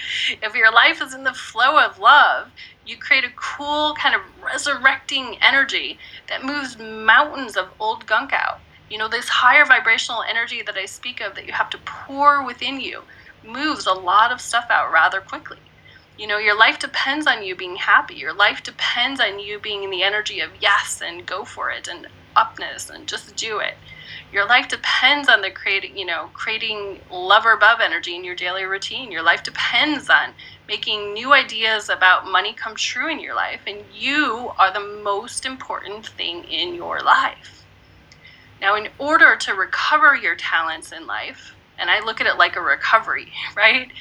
If 0.42 0.56
your 0.56 0.72
life 0.72 1.02
is 1.02 1.13
in 1.13 1.24
the 1.24 1.34
flow 1.34 1.80
of 1.84 1.98
love 1.98 2.52
you 2.86 2.98
create 2.98 3.24
a 3.24 3.32
cool 3.36 3.96
kind 3.96 4.13
of 4.13 4.22
resurrecting 4.44 5.38
energy 5.42 5.98
that 6.28 6.46
moves 6.46 6.78
mountains 6.78 7.58
of 7.58 7.70
old 7.80 8.06
gunk 8.06 8.32
out. 8.34 8.60
You 8.92 9.00
know 9.00 9.08
this 9.08 9.28
higher 9.28 9.66
vibrational 9.66 10.24
energy 10.30 10.62
that 10.62 10.78
i 10.78 10.86
speak 10.86 11.20
of 11.20 11.34
that 11.34 11.48
you 11.48 11.54
have 11.54 11.72
to 11.72 11.80
pour 11.80 12.46
within 12.46 12.80
you 12.80 13.02
moves 13.44 13.88
a 13.88 13.94
lot 13.94 14.32
of 14.32 14.40
stuff 14.40 14.68
out 14.70 14.92
rather 14.92 15.20
quickly 15.20 15.58
you 16.17 16.27
know, 16.27 16.38
your 16.38 16.58
life 16.58 16.79
depends 16.79 17.25
on 17.27 17.43
you 17.43 17.55
being 17.55 17.75
happy. 17.75 18.15
Your 18.15 18.34
life 18.34 18.62
depends 18.63 19.20
on 19.20 19.39
you 19.39 19.60
being 19.60 19.84
in 19.84 19.89
the 19.89 20.03
energy 20.03 20.39
of 20.39 20.51
yes 20.60 21.01
and 21.03 21.25
go 21.25 21.43
for 21.43 21.72
it 21.72 21.88
and 21.88 22.08
upness 22.36 22.89
and 22.89 23.08
just 23.08 23.36
do 23.36 23.60
it. 23.60 23.75
Your 24.32 24.48
life 24.48 24.67
depends 24.67 25.29
on 25.29 25.41
the 25.41 25.51
creating, 25.51 25.98
you 25.98 26.05
know, 26.05 26.29
creating 26.34 27.00
love 27.12 27.46
or 27.46 27.53
above 27.53 27.79
energy 27.82 28.15
in 28.15 28.24
your 28.24 28.36
daily 28.36 28.63
routine. 28.63 29.12
Your 29.12 29.24
life 29.24 29.43
depends 29.43 30.10
on 30.10 30.34
making 30.67 31.13
new 31.13 31.34
ideas 31.34 31.89
about 31.89 32.27
money 32.27 32.53
come 32.53 32.75
true 32.75 33.12
in 33.12 33.20
your 33.20 33.36
life, 33.36 33.62
and 33.67 33.84
you 33.93 34.51
are 34.58 34.74
the 34.74 35.01
most 35.03 35.46
important 35.46 36.08
thing 36.08 36.43
in 36.46 36.74
your 36.74 37.01
life. 37.01 37.63
Now, 38.62 38.75
in 38.75 38.89
order 38.98 39.36
to 39.36 39.53
recover 39.53 40.15
your 40.15 40.36
talents 40.36 40.91
in 40.91 41.05
life, 41.05 41.55
and 41.77 41.89
I 41.89 42.03
look 42.03 42.22
at 42.22 42.27
it 42.27 42.38
like 42.38 42.55
a 42.55 42.62
recovery, 42.62 43.32
right? 43.55 43.91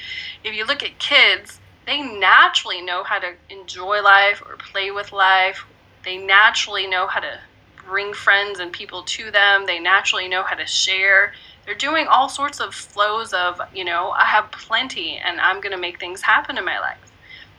If 0.45 0.54
you 0.54 0.64
look 0.64 0.83
at 0.83 0.99
kids, 0.99 1.61
they 1.87 2.03
naturally 2.03 2.81
know 2.81 3.03
how 3.03 3.19
to 3.19 3.33
enjoy 3.49 4.03
life 4.03 4.43
or 4.47 4.57
play 4.57 4.91
with 4.91 5.12
life. 5.12 5.65
They 6.05 6.17
naturally 6.17 6.87
know 6.87 7.07
how 7.07 7.21
to 7.21 7.41
bring 7.85 8.12
friends 8.12 8.61
and 8.61 8.73
people 8.73 9.03
to 9.03 9.31
them. 9.31 9.67
They 9.67 9.79
naturally 9.79 10.29
know 10.29 10.43
how 10.43 10.55
to 10.55 10.67
share. 10.67 11.33
They're 11.65 11.75
doing 11.75 12.07
all 12.07 12.29
sorts 12.29 12.61
of 12.61 12.75
flows 12.75 13.33
of, 13.33 13.61
you 13.75 13.85
know, 13.85 14.11
I 14.11 14.25
have 14.25 14.51
plenty 14.53 15.19
and 15.19 15.41
I'm 15.41 15.61
going 15.61 15.73
to 15.73 15.79
make 15.79 15.99
things 15.99 16.23
happen 16.23 16.59
in 16.59 16.65
my 16.65 16.79
life. 16.79 17.12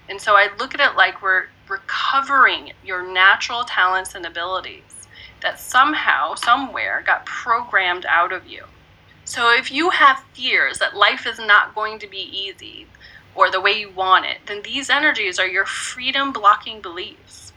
And 0.09 0.19
so 0.19 0.33
I 0.33 0.49
look 0.59 0.73
at 0.73 0.81
it 0.81 0.97
like 0.97 1.21
we're 1.21 1.47
recovering 1.69 2.73
your 2.83 3.05
natural 3.09 3.63
talents 3.63 4.15
and 4.15 4.25
abilities 4.25 5.07
that 5.41 5.59
somehow, 5.59 6.35
somewhere 6.35 7.03
got 7.05 7.25
programmed 7.25 8.05
out 8.07 8.31
of 8.31 8.47
you. 8.47 8.63
So 9.25 9.53
if 9.53 9.71
you 9.71 9.89
have 9.89 10.23
fears 10.33 10.79
that 10.79 10.95
life 10.95 11.25
is 11.25 11.39
not 11.39 11.73
going 11.75 11.99
to 11.99 12.07
be 12.07 12.17
easy, 12.17 12.87
or 13.35 13.49
the 13.49 13.61
way 13.61 13.71
you 13.71 13.89
want 13.89 14.25
it, 14.25 14.37
then 14.45 14.61
these 14.63 14.89
energies 14.89 15.39
are 15.39 15.47
your 15.47 15.65
freedom 15.65 16.31
blocking 16.31 16.81
beliefs. 16.81 17.53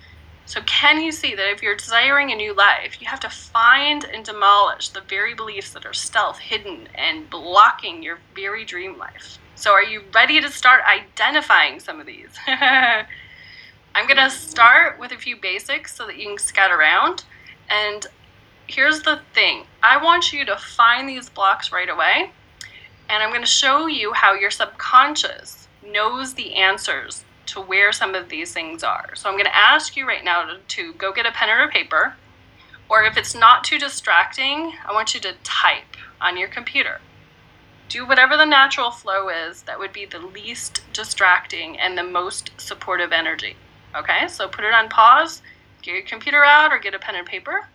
So, 0.46 0.60
can 0.62 1.02
you 1.02 1.10
see 1.10 1.34
that 1.34 1.50
if 1.50 1.60
you're 1.60 1.74
desiring 1.74 2.30
a 2.30 2.36
new 2.36 2.54
life, 2.54 3.00
you 3.00 3.08
have 3.08 3.20
to 3.20 3.28
find 3.28 4.04
and 4.04 4.24
demolish 4.24 4.90
the 4.90 5.00
very 5.00 5.34
beliefs 5.34 5.70
that 5.70 5.84
are 5.84 5.92
stealth, 5.92 6.38
hidden, 6.38 6.88
and 6.94 7.28
blocking 7.28 8.00
your 8.00 8.18
very 8.34 8.64
dream 8.64 8.96
life? 8.96 9.38
So, 9.56 9.72
are 9.72 9.82
you 9.82 10.02
ready 10.14 10.40
to 10.40 10.48
start 10.48 10.82
identifying 10.86 11.80
some 11.80 11.98
of 11.98 12.06
these? 12.06 12.28
I'm 12.46 14.06
going 14.06 14.18
to 14.18 14.30
start 14.30 15.00
with 15.00 15.10
a 15.10 15.16
few 15.16 15.36
basics 15.36 15.96
so 15.96 16.06
that 16.06 16.16
you 16.16 16.28
can 16.28 16.38
scout 16.38 16.70
around. 16.70 17.24
And 17.68 18.06
here's 18.68 19.00
the 19.00 19.20
thing 19.34 19.64
I 19.82 20.02
want 20.02 20.32
you 20.32 20.44
to 20.44 20.56
find 20.56 21.08
these 21.08 21.28
blocks 21.28 21.72
right 21.72 21.88
away. 21.88 22.30
And 23.08 23.22
I'm 23.22 23.30
going 23.30 23.42
to 23.42 23.46
show 23.48 23.86
you 23.86 24.12
how 24.12 24.34
your 24.34 24.50
subconscious 24.50 25.65
knows 25.90 26.34
the 26.34 26.54
answers 26.54 27.24
to 27.46 27.60
where 27.60 27.92
some 27.92 28.14
of 28.14 28.28
these 28.28 28.52
things 28.52 28.82
are. 28.82 29.14
So 29.14 29.28
I'm 29.28 29.36
going 29.36 29.44
to 29.44 29.56
ask 29.56 29.96
you 29.96 30.06
right 30.06 30.24
now 30.24 30.44
to, 30.44 30.58
to 30.58 30.92
go 30.94 31.12
get 31.12 31.26
a 31.26 31.32
pen 31.32 31.48
or 31.48 31.62
a 31.62 31.68
paper, 31.68 32.14
or 32.88 33.04
if 33.04 33.16
it's 33.16 33.34
not 33.34 33.64
too 33.64 33.78
distracting, 33.78 34.72
I 34.86 34.92
want 34.92 35.14
you 35.14 35.20
to 35.20 35.34
type 35.42 35.96
on 36.20 36.36
your 36.36 36.48
computer. 36.48 37.00
Do 37.88 38.06
whatever 38.06 38.36
the 38.36 38.44
natural 38.44 38.90
flow 38.90 39.28
is 39.28 39.62
that 39.62 39.78
would 39.78 39.92
be 39.92 40.06
the 40.06 40.18
least 40.18 40.82
distracting 40.92 41.78
and 41.78 41.96
the 41.96 42.02
most 42.02 42.50
supportive 42.58 43.12
energy. 43.12 43.56
Okay, 43.94 44.26
so 44.28 44.48
put 44.48 44.64
it 44.64 44.74
on 44.74 44.88
pause, 44.88 45.40
get 45.82 45.94
your 45.94 46.02
computer 46.02 46.44
out, 46.44 46.72
or 46.72 46.78
get 46.78 46.94
a 46.94 46.98
pen 46.98 47.14
and 47.14 47.26
paper. 47.26 47.68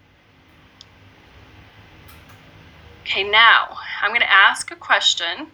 Okay, 3.02 3.24
now 3.24 3.78
I'm 4.02 4.12
going 4.12 4.22
to 4.22 4.32
ask 4.32 4.70
a 4.72 4.76
question, 4.76 5.48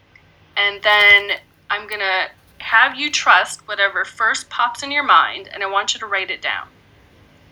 and 0.57 0.81
then 0.81 1.37
I'm 1.69 1.87
going 1.87 2.01
to 2.01 2.29
have 2.59 2.95
you 2.95 3.11
trust 3.11 3.67
whatever 3.67 4.05
first 4.05 4.49
pops 4.49 4.83
in 4.83 4.91
your 4.91 5.03
mind, 5.03 5.49
and 5.53 5.63
I 5.63 5.67
want 5.67 5.93
you 5.93 5.99
to 5.99 6.05
write 6.05 6.31
it 6.31 6.41
down. 6.41 6.67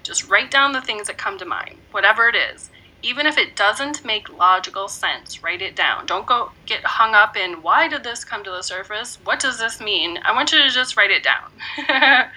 Just 0.03 0.29
write 0.29 0.51
down 0.51 0.73
the 0.73 0.81
things 0.81 1.07
that 1.07 1.17
come 1.17 1.37
to 1.39 1.45
mind, 1.45 1.77
whatever 1.91 2.27
it 2.27 2.35
is. 2.35 2.69
Even 3.01 3.25
if 3.25 3.37
it 3.37 3.55
doesn't 3.55 4.05
make 4.05 4.35
logical 4.35 4.87
sense, 4.87 5.43
write 5.43 5.61
it 5.61 5.75
down. 5.75 6.05
Don't 6.05 6.25
go 6.25 6.51
get 6.65 6.83
hung 6.83 7.13
up 7.13 7.37
in 7.37 7.61
why 7.61 7.87
did 7.87 8.03
this 8.03 8.23
come 8.23 8.43
to 8.43 8.49
the 8.49 8.61
surface? 8.61 9.19
What 9.23 9.39
does 9.39 9.59
this 9.59 9.79
mean? 9.79 10.19
I 10.23 10.31
want 10.33 10.51
you 10.51 10.61
to 10.61 10.69
just 10.69 10.97
write 10.97 11.11
it 11.11 11.23
down. 11.23 11.51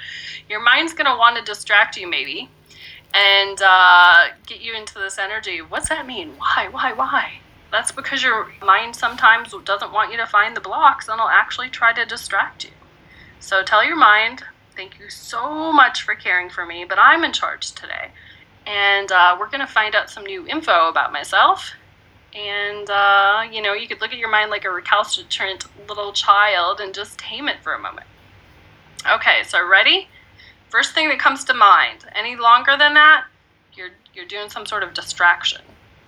your 0.48 0.62
mind's 0.62 0.92
going 0.92 1.06
to 1.06 1.16
want 1.16 1.36
to 1.36 1.42
distract 1.42 1.96
you, 1.96 2.08
maybe, 2.08 2.50
and 3.14 3.58
uh, 3.62 4.28
get 4.46 4.60
you 4.60 4.74
into 4.74 4.98
this 4.98 5.18
energy. 5.18 5.60
What's 5.62 5.88
that 5.88 6.06
mean? 6.06 6.34
Why? 6.38 6.68
Why? 6.70 6.92
Why? 6.92 7.40
That's 7.70 7.92
because 7.92 8.22
your 8.22 8.48
mind 8.62 8.96
sometimes 8.96 9.54
doesn't 9.64 9.92
want 9.92 10.10
you 10.10 10.18
to 10.18 10.26
find 10.26 10.56
the 10.56 10.60
blocks 10.60 11.08
and 11.08 11.14
it'll 11.18 11.28
actually 11.28 11.68
try 11.68 11.92
to 11.92 12.04
distract 12.04 12.64
you. 12.64 12.70
So 13.40 13.62
tell 13.62 13.84
your 13.84 13.96
mind, 13.96 14.42
thank 14.74 14.98
you 14.98 15.10
so 15.10 15.72
much 15.72 16.02
for 16.02 16.14
caring 16.14 16.48
for 16.48 16.64
me, 16.64 16.84
but 16.88 16.98
I'm 16.98 17.24
in 17.24 17.32
charge 17.32 17.72
today. 17.72 18.10
And 18.66 19.12
uh, 19.12 19.36
we're 19.38 19.48
going 19.48 19.60
to 19.60 19.66
find 19.66 19.94
out 19.94 20.10
some 20.10 20.24
new 20.24 20.46
info 20.46 20.88
about 20.88 21.12
myself. 21.12 21.72
And, 22.34 22.88
uh, 22.88 23.44
you 23.50 23.62
know, 23.62 23.72
you 23.72 23.88
could 23.88 24.00
look 24.00 24.12
at 24.12 24.18
your 24.18 24.30
mind 24.30 24.50
like 24.50 24.64
a 24.64 24.70
recalcitrant 24.70 25.64
little 25.88 26.12
child 26.12 26.80
and 26.80 26.94
just 26.94 27.18
tame 27.18 27.48
it 27.48 27.62
for 27.62 27.74
a 27.74 27.78
moment. 27.78 28.06
Okay, 29.10 29.42
so 29.44 29.66
ready? 29.66 30.08
First 30.68 30.94
thing 30.94 31.08
that 31.08 31.18
comes 31.18 31.44
to 31.44 31.54
mind. 31.54 32.04
Any 32.14 32.36
longer 32.36 32.76
than 32.78 32.94
that, 32.94 33.24
you're, 33.72 33.90
you're 34.14 34.26
doing 34.26 34.50
some 34.50 34.66
sort 34.66 34.82
of 34.82 34.92
distraction. 34.92 35.62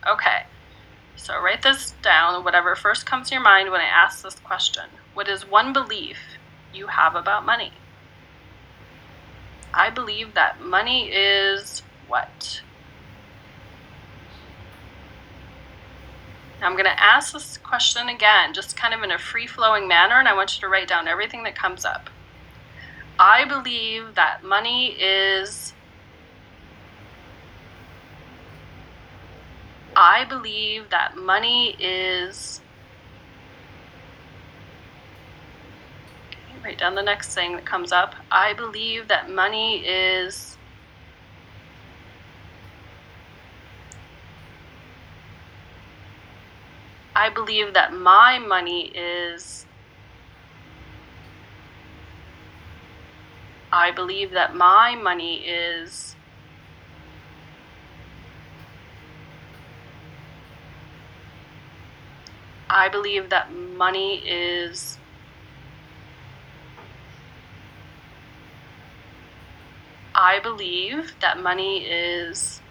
Okay. 0.06 0.44
So 1.22 1.38
write 1.38 1.62
this 1.62 1.92
down, 2.02 2.44
whatever 2.44 2.74
first 2.74 3.04
comes 3.04 3.28
to 3.28 3.34
your 3.34 3.42
mind 3.42 3.70
when 3.70 3.82
I 3.82 3.84
ask 3.84 4.22
this 4.22 4.40
question. 4.40 4.84
What 5.12 5.28
is 5.28 5.46
one 5.46 5.72
belief 5.72 6.18
you 6.72 6.86
have 6.86 7.14
about 7.14 7.44
money? 7.44 7.72
I 9.72 9.90
believe 9.90 10.32
that 10.34 10.62
money 10.62 11.10
is 11.10 11.82
what? 12.08 12.62
Now 16.60 16.66
I'm 16.66 16.72
going 16.72 16.84
to 16.84 17.02
ask 17.02 17.34
this 17.34 17.58
question 17.58 18.08
again, 18.08 18.54
just 18.54 18.76
kind 18.76 18.94
of 18.94 19.02
in 19.02 19.10
a 19.10 19.18
free 19.18 19.46
flowing 19.46 19.86
manner, 19.86 20.18
and 20.18 20.26
I 20.26 20.34
want 20.34 20.56
you 20.56 20.60
to 20.62 20.68
write 20.68 20.88
down 20.88 21.06
everything 21.06 21.42
that 21.44 21.54
comes 21.54 21.84
up. 21.84 22.08
I 23.18 23.44
believe 23.44 24.14
that 24.14 24.42
money 24.42 24.96
is 24.98 25.74
I 30.02 30.25
believe 30.25 30.88
that 30.88 31.19
money 31.19 31.76
is. 31.78 32.62
Write 36.64 36.78
down 36.78 36.95
the 36.95 37.02
next 37.02 37.35
thing 37.35 37.57
that 37.57 37.66
comes 37.66 37.92
up. 37.92 38.14
I 38.30 38.54
believe 38.54 39.09
that 39.09 39.28
money 39.28 39.87
is. 39.87 40.57
I 47.14 47.28
believe 47.28 47.75
that 47.75 47.92
my 47.92 48.38
money 48.38 48.87
is. 48.95 49.66
I 53.71 53.90
believe 53.90 54.30
that 54.30 54.54
my 54.54 54.97
money 54.97 55.47
is. 55.47 56.16
I 62.70 62.88
believe 62.88 63.28
that 63.30 63.52
money 63.52 64.22
is 64.26 65.00
I 70.14 70.38
believe 70.38 71.18
that 71.20 71.38
money 71.40 71.84
is 71.84 72.62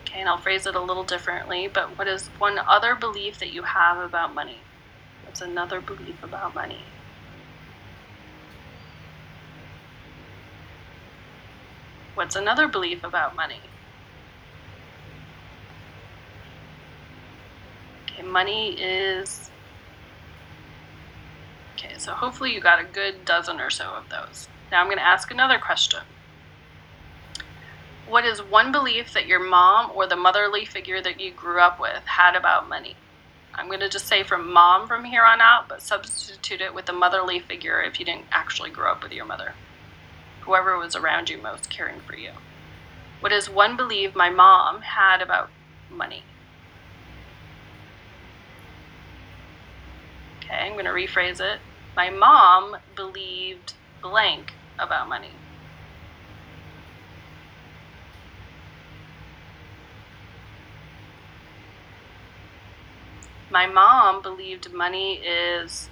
okay, 0.00 0.20
and 0.20 0.28
I'll 0.28 0.38
phrase 0.38 0.66
it 0.66 0.74
a 0.74 0.80
little 0.82 1.04
differently, 1.04 1.68
but 1.68 1.98
what 1.98 2.08
is 2.08 2.30
one 2.38 2.58
other 2.68 2.94
belief 2.94 3.38
that 3.38 3.52
you 3.52 3.62
have 3.64 3.98
about 3.98 4.34
money? 4.34 4.66
What's 5.22 5.40
another 5.40 5.80
belief 5.80 6.22
about 6.22 6.54
money? 6.54 6.94
What's 12.14 12.34
another 12.34 12.66
belief 12.66 13.04
about 13.04 13.36
money? 13.36 13.75
Money 18.26 18.72
is. 18.80 19.50
Okay, 21.74 21.94
so 21.98 22.12
hopefully 22.12 22.54
you 22.54 22.60
got 22.60 22.80
a 22.80 22.84
good 22.84 23.24
dozen 23.24 23.60
or 23.60 23.70
so 23.70 23.84
of 23.84 24.08
those. 24.08 24.48
Now 24.70 24.80
I'm 24.80 24.86
going 24.86 24.98
to 24.98 25.06
ask 25.06 25.30
another 25.30 25.58
question. 25.58 26.00
What 28.08 28.24
is 28.24 28.40
one 28.40 28.70
belief 28.70 29.12
that 29.14 29.26
your 29.26 29.40
mom 29.40 29.90
or 29.94 30.06
the 30.06 30.16
motherly 30.16 30.64
figure 30.64 31.02
that 31.02 31.20
you 31.20 31.32
grew 31.32 31.60
up 31.60 31.80
with 31.80 32.04
had 32.04 32.36
about 32.36 32.68
money? 32.68 32.96
I'm 33.54 33.66
going 33.66 33.80
to 33.80 33.88
just 33.88 34.06
say 34.06 34.22
from 34.22 34.52
mom 34.52 34.86
from 34.86 35.04
here 35.04 35.24
on 35.24 35.40
out, 35.40 35.68
but 35.68 35.82
substitute 35.82 36.60
it 36.60 36.74
with 36.74 36.86
the 36.86 36.92
motherly 36.92 37.40
figure 37.40 37.82
if 37.82 37.98
you 37.98 38.06
didn't 38.06 38.26
actually 38.30 38.70
grow 38.70 38.92
up 38.92 39.02
with 39.02 39.12
your 39.12 39.24
mother 39.24 39.54
whoever 40.46 40.78
was 40.78 40.94
around 40.94 41.28
you 41.28 41.36
most 41.36 41.68
caring 41.68 42.00
for 42.00 42.16
you. 42.16 42.30
What 43.20 43.32
is 43.32 43.50
one 43.50 43.76
belief 43.76 44.14
my 44.14 44.30
mom 44.30 44.82
had 44.82 45.20
about 45.20 45.50
money? 45.90 46.22
Okay, 50.46 50.54
I'm 50.54 50.74
going 50.74 50.84
to 50.84 50.92
rephrase 50.92 51.40
it. 51.40 51.58
My 51.96 52.08
mom 52.08 52.76
believed 52.94 53.74
blank 54.00 54.52
about 54.78 55.08
money. 55.08 55.30
My 63.50 63.66
mom 63.66 64.22
believed 64.22 64.72
money 64.72 65.14
is 65.14 65.88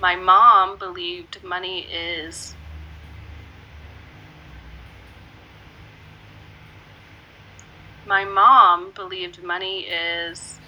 my 0.00 0.14
mom 0.14 0.78
believed 0.78 1.42
money 1.42 1.80
is 1.90 2.54
my 8.06 8.24
mom 8.24 8.92
believed 8.94 9.42
money 9.42 9.80
is 9.80 10.58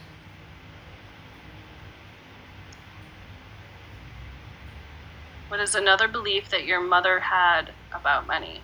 what 5.46 5.60
is 5.60 5.74
another 5.74 6.08
belief 6.08 6.50
that 6.50 6.66
your 6.66 6.80
mother 6.80 7.20
had 7.20 7.70
about 7.92 8.26
money? 8.26 8.60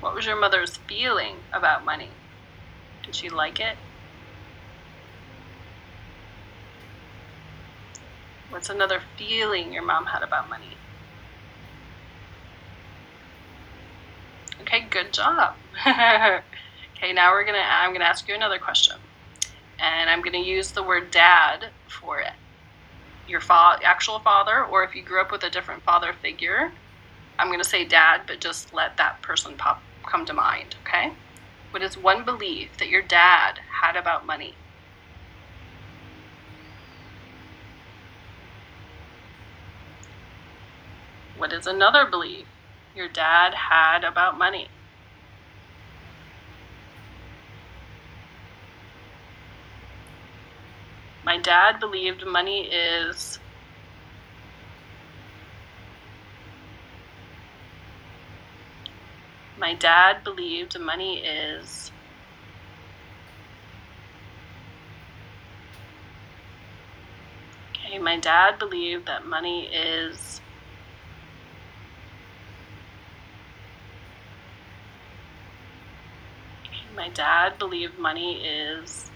What 0.00 0.14
was 0.14 0.24
your 0.24 0.40
mother's 0.40 0.78
feeling 0.88 1.36
about 1.52 1.84
money? 1.84 2.08
Did 3.02 3.14
she 3.14 3.28
like 3.28 3.60
it? 3.60 3.76
What's 8.48 8.70
another 8.70 9.02
feeling 9.16 9.72
your 9.72 9.84
mom 9.84 10.06
had 10.06 10.22
about 10.22 10.48
money? 10.48 10.76
Okay, 14.60 14.88
good 14.90 15.12
job. 15.12 15.56
okay, 15.86 17.12
now 17.12 17.32
we're 17.32 17.44
gonna 17.46 17.64
I'm 17.66 17.92
gonna 17.92 18.04
ask 18.04 18.28
you 18.28 18.34
another 18.34 18.58
question. 18.58 18.96
And 19.80 20.10
I'm 20.10 20.22
gonna 20.22 20.38
use 20.38 20.72
the 20.72 20.84
word 20.84 21.10
dad 21.12 21.72
for 21.88 22.20
it. 22.20 22.32
Your 23.26 23.40
fa- 23.40 23.78
actual 23.84 24.20
father, 24.20 24.64
or 24.64 24.84
if 24.84 24.94
you 24.94 25.04
grew 25.04 25.20
up 25.22 25.32
with 25.32 25.44
a 25.44 25.50
different 25.50 25.84
father 25.84 26.12
figure, 26.12 26.72
I'm 27.38 27.50
gonna 27.50 27.64
say 27.64 27.86
dad, 27.86 28.22
but 28.26 28.40
just 28.40 28.74
let 28.74 28.96
that 28.98 29.22
person 29.22 29.56
pop 29.58 29.84
come 30.10 30.26
to 30.26 30.34
mind, 30.34 30.76
okay? 30.86 31.14
What 31.72 31.82
is 31.82 31.98
one 31.98 32.24
belief 32.24 32.76
that 32.78 32.90
your 32.90 33.02
dad 33.02 33.60
had 33.82 33.96
about 33.96 34.26
money? 34.26 34.58
What 41.34 41.52
is 41.52 41.66
another 41.66 42.06
belief 42.10 42.49
your 42.94 43.08
dad 43.08 43.54
had 43.54 44.04
about 44.04 44.36
money? 44.38 44.68
My 51.24 51.38
dad 51.38 51.78
believed 51.78 52.26
money 52.26 52.66
is 52.66 53.38
My 59.58 59.74
dad 59.74 60.24
believed 60.24 60.80
money 60.80 61.18
is 61.18 61.92
Okay, 67.74 67.98
my 67.98 68.16
dad 68.16 68.58
believed 68.58 69.06
that 69.06 69.26
money 69.26 69.66
is 69.66 70.40
my 77.00 77.08
dad 77.08 77.58
believed 77.58 77.98
money 77.98 78.44
is 78.44 79.10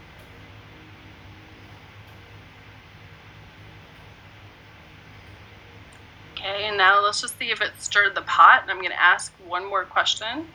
Okay, 6.33 6.65
and 6.65 6.79
now 6.79 7.03
let's 7.03 7.21
just 7.21 7.39
see 7.39 7.51
if 7.51 7.61
it 7.61 7.73
stirred 7.79 8.15
the 8.15 8.23
pot. 8.23 8.63
And 8.63 8.71
I'm 8.71 8.79
going 8.79 8.91
to 8.91 9.01
ask 9.01 9.33
one 9.47 9.67
more 9.67 9.85
question. 9.85 10.47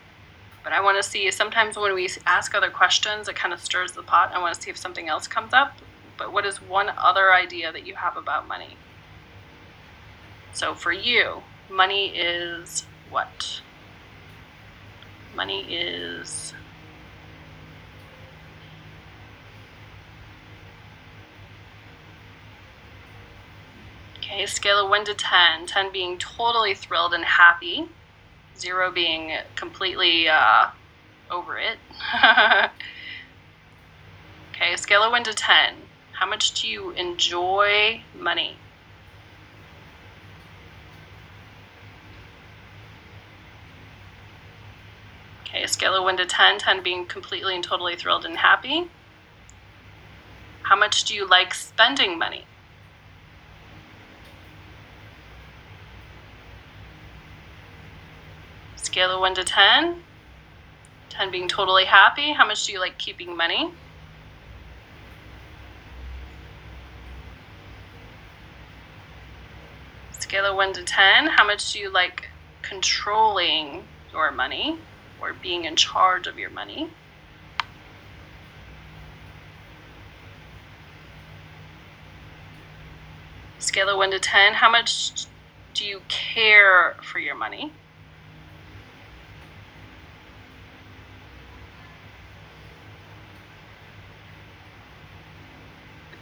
But 0.63 0.73
I 0.73 0.81
want 0.81 0.97
to 0.97 1.03
see 1.07 1.29
sometimes 1.31 1.77
when 1.77 1.93
we 1.93 2.09
ask 2.25 2.53
other 2.53 2.69
questions, 2.69 3.27
it 3.27 3.35
kind 3.35 3.53
of 3.53 3.59
stirs 3.59 3.91
the 3.91 4.03
pot. 4.03 4.31
I 4.33 4.39
want 4.39 4.55
to 4.55 4.61
see 4.61 4.69
if 4.71 4.77
something 4.77 5.07
else 5.07 5.27
comes 5.27 5.53
up. 5.53 5.77
But 6.17 6.33
what 6.33 6.45
is 6.45 6.61
one 6.61 6.91
other 6.97 7.31
idea 7.31 7.71
that 7.71 7.87
you 7.87 7.95
have 7.95 8.17
about 8.17 8.47
money? 8.47 8.75
So 10.53 10.73
for 10.73 10.91
you, 10.91 11.43
money 11.69 12.09
is 12.09 12.85
what? 13.09 13.61
Money 15.35 15.61
is 15.73 16.53
Okay, 24.39 24.45
scale 24.45 24.79
of 24.85 24.89
1 24.89 25.03
to 25.03 25.13
10, 25.13 25.65
10 25.65 25.91
being 25.91 26.17
totally 26.17 26.73
thrilled 26.73 27.13
and 27.13 27.25
happy, 27.25 27.89
0 28.57 28.89
being 28.89 29.33
completely 29.57 30.29
uh, 30.29 30.67
over 31.29 31.57
it. 31.57 31.77
okay, 34.53 34.77
scale 34.77 35.03
of 35.03 35.11
1 35.11 35.25
to 35.25 35.33
10, 35.33 35.73
how 36.13 36.25
much 36.25 36.61
do 36.61 36.69
you 36.69 36.91
enjoy 36.91 38.01
money? 38.17 38.55
Okay, 45.41 45.65
scale 45.65 45.95
of 45.95 46.05
1 46.05 46.15
to 46.15 46.25
10, 46.25 46.59
10 46.59 46.81
being 46.81 47.05
completely 47.05 47.55
and 47.55 47.63
totally 47.65 47.97
thrilled 47.97 48.23
and 48.23 48.37
happy. 48.37 48.89
How 50.61 50.77
much 50.77 51.03
do 51.03 51.13
you 51.13 51.27
like 51.27 51.53
spending 51.53 52.17
money? 52.17 52.45
Scale 58.89 59.11
of 59.11 59.19
1 59.19 59.35
to 59.35 59.43
10. 59.43 60.01
10 61.09 61.29
being 61.29 61.47
totally 61.47 61.85
happy. 61.85 62.33
How 62.33 62.47
much 62.47 62.65
do 62.65 62.73
you 62.73 62.79
like 62.79 62.97
keeping 62.97 63.37
money? 63.37 63.71
Scale 70.13 70.45
of 70.45 70.55
1 70.55 70.73
to 70.73 70.83
10. 70.83 71.27
How 71.27 71.45
much 71.45 71.71
do 71.71 71.77
you 71.77 71.91
like 71.91 72.29
controlling 72.63 73.83
your 74.11 74.31
money 74.31 74.79
or 75.21 75.33
being 75.33 75.65
in 75.65 75.75
charge 75.75 76.25
of 76.25 76.39
your 76.39 76.49
money? 76.49 76.89
Scale 83.59 83.89
of 83.89 83.97
1 83.97 84.09
to 84.09 84.19
10. 84.19 84.55
How 84.55 84.71
much 84.71 85.27
do 85.75 85.85
you 85.85 86.01
care 86.07 86.95
for 87.03 87.19
your 87.19 87.35
money? 87.35 87.71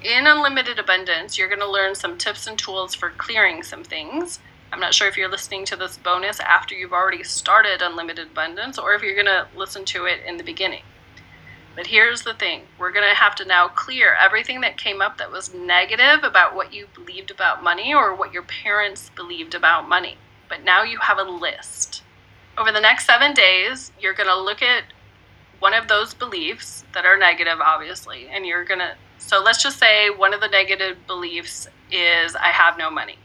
In 0.08 0.26
Unlimited 0.26 0.80
Abundance, 0.80 1.38
you're 1.38 1.50
going 1.50 1.60
to 1.60 1.70
learn 1.70 1.93
some 1.93 2.17
tips 2.17 2.48
and 2.48 2.58
tools 2.58 2.96
for 2.96 3.10
clearing 3.10 3.62
some 3.62 3.84
things. 3.84 4.39
I'm 4.72 4.80
not 4.80 4.93
sure 4.93 5.10
if 5.10 5.17
you're 5.17 5.30
listening 5.30 5.65
to 5.65 5.76
this 5.76 5.98
bonus 5.98 6.39
after 6.39 6.74
you've 6.74 6.93
already 6.93 7.26
started 7.26 7.82
Unlimited 7.82 8.30
Abundance 8.30 8.78
or 8.80 8.93
if 8.93 9.02
you're 9.02 9.22
going 9.22 9.26
to 9.26 9.48
listen 9.54 9.84
to 9.84 10.06
it 10.06 10.22
in 10.26 10.38
the 10.38 10.46
beginning. 10.46 10.84
But 11.76 11.88
here's 11.88 12.22
the 12.22 12.34
thing 12.34 12.62
we're 12.80 12.93
going 12.93 13.08
to 13.08 13.15
have 13.15 13.36
to 13.36 13.46
now 13.46 13.67
clear 13.67 14.15
everything 14.15 14.62
that 14.62 14.78
came 14.78 15.02
up 15.02 15.17
that 15.17 15.30
was 15.30 15.54
negative 15.54 16.24
about 16.24 16.56
what 16.56 16.74
you 16.74 16.88
believed 16.96 17.30
about 17.30 17.62
money 17.62 17.93
or 17.93 18.15
what 18.15 18.32
your 18.32 18.43
parents 18.43 19.12
believed 19.13 19.56
about 19.56 19.89
money. 19.89 20.17
But 20.48 20.63
now 20.63 20.84
you 20.84 21.00
have 21.00 21.17
a 21.17 21.24
list. 21.24 22.02
Over 22.58 22.72
the 22.72 22.80
next 22.80 23.06
seven 23.06 23.34
days, 23.34 23.91
you're 24.00 24.13
going 24.13 24.30
to 24.30 24.41
look 24.41 24.62
at 24.62 24.86
one 25.60 25.74
of 25.74 25.89
those 25.89 26.13
beliefs 26.13 26.86
that 26.93 27.06
are 27.06 27.17
negative, 27.17 27.60
obviously, 27.60 28.30
and 28.30 28.46
you're 28.46 28.63
going 28.63 28.80
to. 28.80 28.96
So 29.19 29.41
let's 29.43 29.62
just 29.62 29.80
say 29.80 30.10
one 30.10 30.34
of 30.34 30.41
the 30.41 30.47
negative 30.47 31.06
beliefs 31.08 31.67
is 31.91 32.36
I 32.36 32.49
have 32.49 32.77
no 32.77 32.89
money. 32.89 33.17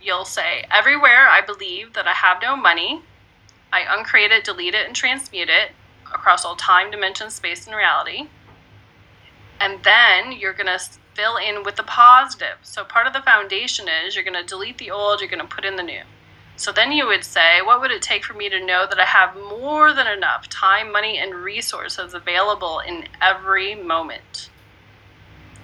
You'll 0.00 0.24
say, 0.24 0.64
Everywhere 0.70 1.28
I 1.28 1.40
believe 1.40 1.94
that 1.94 2.06
I 2.06 2.12
have 2.12 2.40
no 2.40 2.56
money, 2.56 3.02
I 3.72 3.84
uncreate 3.88 4.30
it, 4.30 4.44
delete 4.44 4.74
it, 4.74 4.86
and 4.86 4.94
transmute 4.94 5.48
it 5.48 5.72
across 6.06 6.44
all 6.44 6.56
time, 6.56 6.90
dimension, 6.90 7.30
space, 7.30 7.66
and 7.66 7.76
reality. 7.76 8.28
And 9.60 9.82
then 9.82 10.32
you're 10.32 10.52
going 10.52 10.66
to 10.66 10.78
fill 11.14 11.36
in 11.36 11.64
with 11.64 11.76
the 11.76 11.82
positive. 11.82 12.58
So 12.62 12.84
part 12.84 13.06
of 13.06 13.12
the 13.12 13.22
foundation 13.22 13.86
is 13.88 14.14
you're 14.14 14.24
going 14.24 14.40
to 14.40 14.46
delete 14.46 14.78
the 14.78 14.90
old, 14.90 15.20
you're 15.20 15.28
going 15.28 15.40
to 15.40 15.54
put 15.54 15.64
in 15.64 15.76
the 15.76 15.82
new. 15.82 16.02
So 16.56 16.72
then 16.72 16.92
you 16.92 17.06
would 17.06 17.24
say, 17.24 17.60
what 17.62 17.80
would 17.80 17.90
it 17.90 18.02
take 18.02 18.24
for 18.24 18.34
me 18.34 18.48
to 18.48 18.64
know 18.64 18.86
that 18.88 18.98
I 18.98 19.04
have 19.04 19.36
more 19.36 19.92
than 19.92 20.06
enough 20.06 20.48
time, 20.48 20.90
money, 20.90 21.18
and 21.18 21.34
resources 21.34 22.14
available 22.14 22.80
in 22.80 23.06
every 23.20 23.74
moment? 23.74 24.50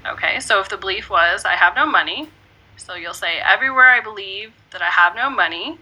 Okay, 0.06 0.38
so 0.40 0.60
if 0.60 0.68
the 0.68 0.76
belief 0.76 1.08
was, 1.08 1.44
I 1.44 1.52
have 1.52 1.74
no 1.74 1.86
money, 1.86 2.28
so 2.76 2.94
you'll 2.94 3.14
say, 3.14 3.38
everywhere 3.38 3.90
I 3.90 4.00
believe 4.00 4.52
that 4.70 4.82
I 4.82 4.90
have 4.90 5.16
no 5.16 5.30
money, 5.30 5.78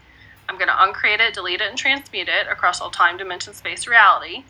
I'm 0.47 0.57
going 0.57 0.69
to 0.69 0.83
uncreate 0.83 1.19
it, 1.19 1.33
delete 1.33 1.61
it, 1.61 1.69
and 1.69 1.77
transmute 1.77 2.29
it 2.29 2.47
across 2.49 2.79
all 2.79 2.89
time, 2.89 3.17
dimension, 3.17 3.53
space, 3.53 3.85
reality. 3.85 4.43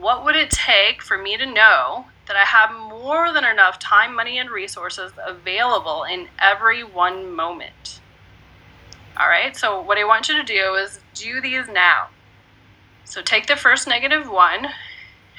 What 0.00 0.24
would 0.24 0.34
it 0.34 0.50
take 0.50 1.00
for 1.00 1.16
me 1.16 1.36
to 1.36 1.46
know 1.46 2.06
that 2.26 2.36
I 2.36 2.44
have 2.44 2.72
more 2.72 3.32
than 3.32 3.44
enough 3.44 3.78
time, 3.78 4.14
money, 4.14 4.38
and 4.38 4.50
resources 4.50 5.12
available 5.24 6.04
in 6.04 6.28
every 6.40 6.82
one 6.82 7.32
moment? 7.32 8.00
All 9.16 9.28
right, 9.28 9.56
so 9.56 9.80
what 9.80 9.98
I 9.98 10.04
want 10.04 10.28
you 10.28 10.36
to 10.36 10.42
do 10.42 10.74
is 10.74 10.98
do 11.14 11.40
these 11.40 11.68
now. 11.68 12.08
So 13.04 13.22
take 13.22 13.46
the 13.46 13.54
first 13.54 13.86
negative 13.86 14.28
one 14.28 14.66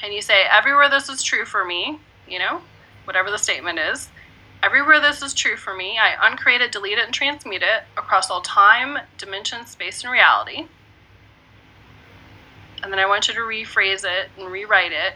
and 0.01 0.13
you 0.13 0.21
say, 0.21 0.43
everywhere 0.49 0.89
this 0.89 1.09
is 1.09 1.21
true 1.21 1.43
for 1.45 1.65
me, 1.65 1.99
you 2.27 2.39
know, 2.39 2.61
whatever 3.05 3.31
the 3.31 3.37
statement 3.37 3.79
is, 3.79 4.09
everywhere 4.61 4.99
this 4.99 5.21
is 5.21 5.33
true 5.33 5.55
for 5.55 5.73
me, 5.73 5.97
I 5.97 6.15
uncreate 6.29 6.61
it, 6.61 6.71
delete 6.71 6.97
it, 6.97 7.05
and 7.05 7.13
transmute 7.13 7.61
it 7.61 7.83
across 7.97 8.29
all 8.29 8.41
time, 8.41 8.97
dimension, 9.17 9.65
space, 9.65 10.03
and 10.03 10.11
reality. 10.11 10.67
And 12.83 12.91
then 12.91 12.99
I 12.99 13.05
want 13.05 13.27
you 13.27 13.33
to 13.33 13.39
rephrase 13.39 14.03
it 14.03 14.29
and 14.37 14.51
rewrite 14.51 14.91
it. 14.91 15.15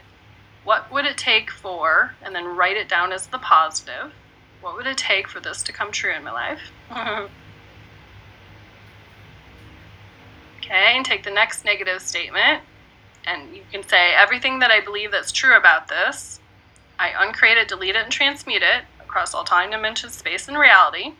What 0.64 0.90
would 0.92 1.04
it 1.04 1.16
take 1.16 1.50
for, 1.50 2.14
and 2.22 2.34
then 2.34 2.56
write 2.56 2.76
it 2.76 2.88
down 2.88 3.12
as 3.12 3.26
the 3.26 3.38
positive, 3.38 4.12
what 4.60 4.76
would 4.76 4.86
it 4.86 4.98
take 4.98 5.26
for 5.26 5.40
this 5.40 5.62
to 5.62 5.72
come 5.72 5.90
true 5.90 6.12
in 6.12 6.24
my 6.24 6.32
life? 6.32 6.60
Okay, 10.70 10.92
and 10.94 11.04
take 11.04 11.24
the 11.24 11.30
next 11.32 11.64
negative 11.64 12.00
statement, 12.00 12.62
and 13.26 13.56
you 13.56 13.62
can 13.72 13.82
say 13.88 14.12
everything 14.14 14.60
that 14.60 14.70
I 14.70 14.80
believe 14.80 15.10
that's 15.10 15.32
true 15.32 15.56
about 15.56 15.88
this, 15.88 16.38
I 17.00 17.14
uncreate 17.18 17.56
it, 17.56 17.66
delete 17.66 17.96
it, 17.96 18.04
and 18.04 18.12
transmute 18.12 18.62
it 18.62 18.84
across 19.00 19.32
all 19.32 19.42
time, 19.42 19.70
dimension, 19.70 20.10
space, 20.10 20.46
and 20.46 20.58
reality. 20.58 21.14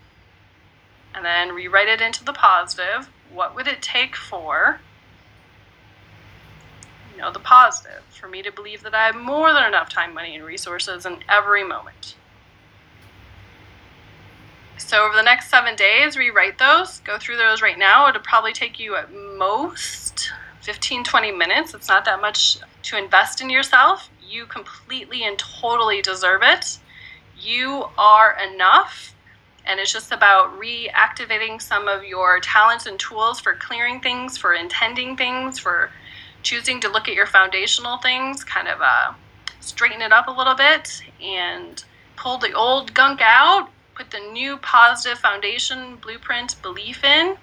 And 1.15 1.25
then 1.25 1.55
rewrite 1.55 1.89
it 1.89 2.03
into 2.03 2.23
the 2.23 2.35
positive. 2.35 3.09
What 3.33 3.57
would 3.57 3.67
it 3.67 3.81
take 3.81 4.15
for, 4.15 4.81
you 7.11 7.21
know, 7.21 7.33
the 7.33 7.39
positive, 7.39 8.03
for 8.11 8.29
me 8.29 8.43
to 8.43 8.53
believe 8.53 8.83
that 8.83 8.95
I 8.95 9.07
have 9.07 9.17
more 9.17 9.55
than 9.55 9.65
enough 9.65 9.89
time, 9.89 10.13
money, 10.13 10.37
and 10.37 10.45
resources 10.45 11.07
in 11.07 11.21
every 11.31 11.65
moment? 11.65 12.15
So 14.77 15.03
over 15.07 15.17
the 15.17 15.23
next 15.23 15.49
seven 15.49 15.77
days, 15.77 16.15
rewrite 16.15 16.59
those. 16.59 17.01
Go 17.01 17.19
through 17.19 17.39
those 17.39 17.63
right 17.63 17.79
now. 17.79 18.07
It'll 18.07 18.21
probably 18.21 18.53
take 18.53 18.79
you 18.79 18.97
at 18.97 19.11
most 19.13 20.31
15, 20.61 21.05
20 21.05 21.33
minutes. 21.33 21.73
It's 21.73 21.89
not 21.89 22.05
that 22.05 22.21
much 22.21 22.59
to 22.83 22.99
invest 22.99 23.41
in 23.41 23.49
yourself. 23.49 24.11
You 24.31 24.47
completely 24.47 25.25
and 25.25 25.39
totally 25.39 26.03
deserve 26.03 26.43
it. 26.43 26.79
You 27.39 27.87
are 27.99 28.37
enough. 28.39 29.15
And 29.67 29.81
it's 29.81 29.93
just 29.93 30.13
about 30.13 30.59
reactivating 30.59 31.61
some 31.61 31.89
of 31.89 32.05
your 32.05 32.41
talents 32.41 32.87
and 32.87 32.99
tools 32.99 33.41
for 33.41 33.55
clearing 33.55 34.01
things, 34.01 34.39
for 34.39 34.55
intending 34.55 35.17
things, 35.17 35.59
for 35.59 35.91
choosing 36.43 36.81
to 36.81 36.89
look 36.89 37.09
at 37.09 37.15
your 37.15 37.27
foundational 37.27 37.99
things, 37.99 38.45
kind 38.45 38.69
of 38.69 38.81
uh, 38.81 39.13
straighten 39.61 40.01
it 40.01 40.13
up 40.13 40.29
a 40.29 40.31
little 40.31 40.55
bit 40.55 41.03
and 41.21 41.85
pull 42.17 42.39
the 42.39 42.53
old 42.53 42.95
gunk 42.95 43.21
out 43.23 43.69
put 44.01 44.11
the 44.11 44.33
new 44.33 44.57
positive 44.57 45.19
foundation 45.19 45.97
blueprint 45.97 46.57
belief 46.63 47.05
in, 47.05 47.37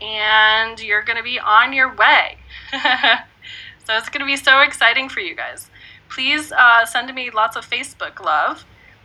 and 0.00 0.80
you're 0.80 1.02
going 1.02 1.18
to 1.18 1.22
be 1.22 1.38
on 1.38 1.74
your 1.74 1.94
way. 1.94 2.38
so 2.72 3.96
it's 3.96 4.08
going 4.08 4.20
to 4.20 4.26
be 4.26 4.36
so 4.36 4.60
exciting 4.60 5.10
for 5.10 5.20
you 5.20 5.34
guys. 5.34 5.70
Please 6.10 6.52
uh, 6.52 6.84
send 6.84 7.12
me 7.14 7.30
lots 7.30 7.56
of 7.56 7.68
Facebook 7.68 8.20
love 8.20 8.64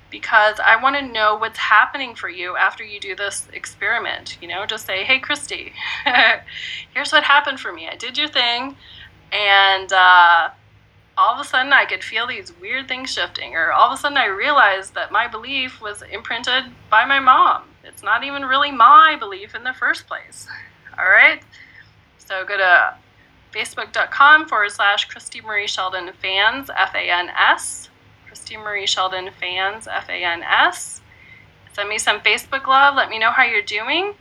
because 0.10 0.60
I 0.60 0.82
want 0.82 0.96
to 0.96 1.02
know 1.02 1.36
what's 1.36 1.58
happening 1.58 2.16
for 2.16 2.30
you 2.30 2.56
after 2.56 2.84
you 2.84 3.00
do 3.00 3.16
this 3.16 3.48
experiment. 3.54 4.38
You 4.42 4.48
know, 4.48 4.66
just 4.66 4.86
say, 4.86 5.04
hey, 5.04 5.20
Christie, 5.20 5.74
here's 6.94 7.12
what 7.12 7.24
happened 7.24 7.60
for 7.60 7.72
me. 7.72 7.88
I 7.88 7.96
did 7.96 8.18
your 8.18 8.28
thing, 8.28 8.76
and 9.32 9.92
uh, 9.92 10.50
all 11.18 11.34
of 11.34 11.40
a 11.40 11.48
sudden 11.48 11.74
I 11.74 11.86
could 11.86 12.04
feel 12.04 12.28
these 12.28 12.54
weird 12.60 12.88
things 12.88 13.12
shifting, 13.12 13.56
or 13.56 13.72
all 13.72 13.92
of 13.92 13.98
a 13.98 14.02
sudden 14.02 14.18
I 14.18 14.26
realized 14.26 14.96
that 14.96 15.12
my 15.12 15.28
belief 15.28 15.82
was 15.82 16.02
imprinted 16.02 16.66
by 16.90 17.06
my 17.06 17.20
mom. 17.20 17.64
It's 17.84 18.04
not 18.04 18.24
even 18.24 18.44
really 18.46 18.72
my 18.72 19.16
belief 19.20 19.56
in 19.56 19.64
the 19.64 19.74
first 19.74 20.08
place. 20.08 20.48
All 20.98 21.06
right? 21.06 21.42
So 22.18 22.44
go 22.46 22.58
to 22.58 22.96
facebook.com 23.56 24.48
forward 24.48 24.72
slash 24.72 25.06
Christie 25.06 25.42
Marie 25.42 25.68
Sheldon 25.68 26.12
fans, 26.22 26.70
F 26.76 26.94
A 26.94 27.10
N 27.10 27.30
S. 27.30 27.90
Christie 28.28 28.58
Marie 28.58 28.86
Sheldon 28.86 29.30
fans, 29.40 29.88
F 29.88 30.10
A 30.10 30.24
N 30.24 30.44
S. 30.44 31.02
Send 31.74 31.88
me 31.88 31.98
some 31.98 32.20
Facebook 32.20 32.68
love. 32.68 32.96
Let 32.96 33.10
me 33.10 33.18
know 33.18 33.32
how 33.32 33.44
you're 33.44 33.62
doing. 33.62 34.14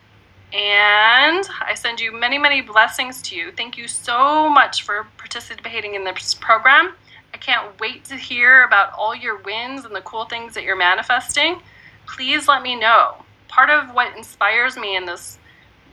And 0.52 1.48
I 1.60 1.74
send 1.74 1.98
you 1.98 2.12
many, 2.12 2.38
many 2.38 2.60
blessings 2.60 3.20
to 3.22 3.36
you. 3.36 3.50
Thank 3.50 3.76
you 3.76 3.88
so 3.88 4.48
much 4.48 4.82
for 4.82 5.06
participating 5.18 5.96
in 5.96 6.04
this 6.04 6.34
program. 6.34 6.94
I 7.32 7.38
can't 7.38 7.78
wait 7.80 8.04
to 8.04 8.16
hear 8.16 8.62
about 8.62 8.92
all 8.92 9.16
your 9.16 9.38
wins 9.38 9.84
and 9.84 9.94
the 9.94 10.00
cool 10.02 10.26
things 10.26 10.54
that 10.54 10.62
you're 10.62 10.76
manifesting. 10.76 11.60
Please 12.06 12.46
let 12.46 12.62
me 12.62 12.76
know. 12.76 13.16
Part 13.48 13.70
of 13.70 13.92
what 13.94 14.16
inspires 14.16 14.76
me 14.76 14.96
in 14.96 15.04
this 15.04 15.38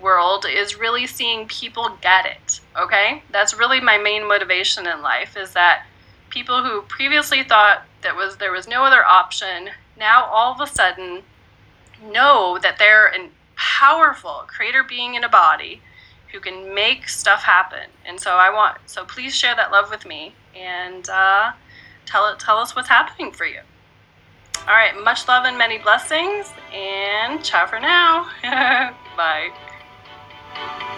world 0.01 0.45
is 0.45 0.77
really 0.77 1.07
seeing 1.07 1.47
people 1.47 1.97
get 2.01 2.25
it, 2.25 2.59
okay? 2.77 3.23
That's 3.31 3.53
really 3.57 3.79
my 3.79 3.97
main 3.97 4.27
motivation 4.27 4.87
in 4.87 5.01
life 5.01 5.37
is 5.37 5.53
that 5.53 5.85
people 6.29 6.63
who 6.63 6.81
previously 6.83 7.43
thought 7.43 7.85
that 8.01 8.15
was 8.15 8.37
there 8.37 8.51
was 8.51 8.67
no 8.67 8.83
other 8.83 9.05
option 9.05 9.69
now 9.97 10.23
all 10.25 10.53
of 10.53 10.61
a 10.61 10.65
sudden 10.65 11.21
know 12.11 12.57
that 12.61 12.79
they're 12.79 13.07
a 13.07 13.29
powerful 13.55 14.43
creator 14.47 14.83
being 14.83 15.15
in 15.15 15.23
a 15.23 15.29
body 15.29 15.81
who 16.31 16.39
can 16.39 16.73
make 16.73 17.07
stuff 17.07 17.43
happen. 17.43 17.89
And 18.05 18.19
so 18.19 18.31
I 18.31 18.49
want, 18.49 18.77
so 18.85 19.05
please 19.05 19.35
share 19.35 19.55
that 19.55 19.71
love 19.71 19.89
with 19.89 20.05
me 20.05 20.33
and 20.55 21.07
uh, 21.09 21.51
tell 22.05 22.27
it, 22.29 22.39
tell 22.39 22.57
us 22.57 22.75
what's 22.75 22.89
happening 22.89 23.31
for 23.31 23.45
you. 23.45 23.59
All 24.61 24.73
right, 24.73 24.93
much 25.03 25.27
love 25.27 25.45
and 25.45 25.57
many 25.57 25.79
blessings, 25.79 26.51
and 26.73 27.43
ciao 27.43 27.65
for 27.65 27.79
now. 27.79 28.29
Bye. 29.17 29.49
Thank 30.55 30.81
you. 30.81 30.90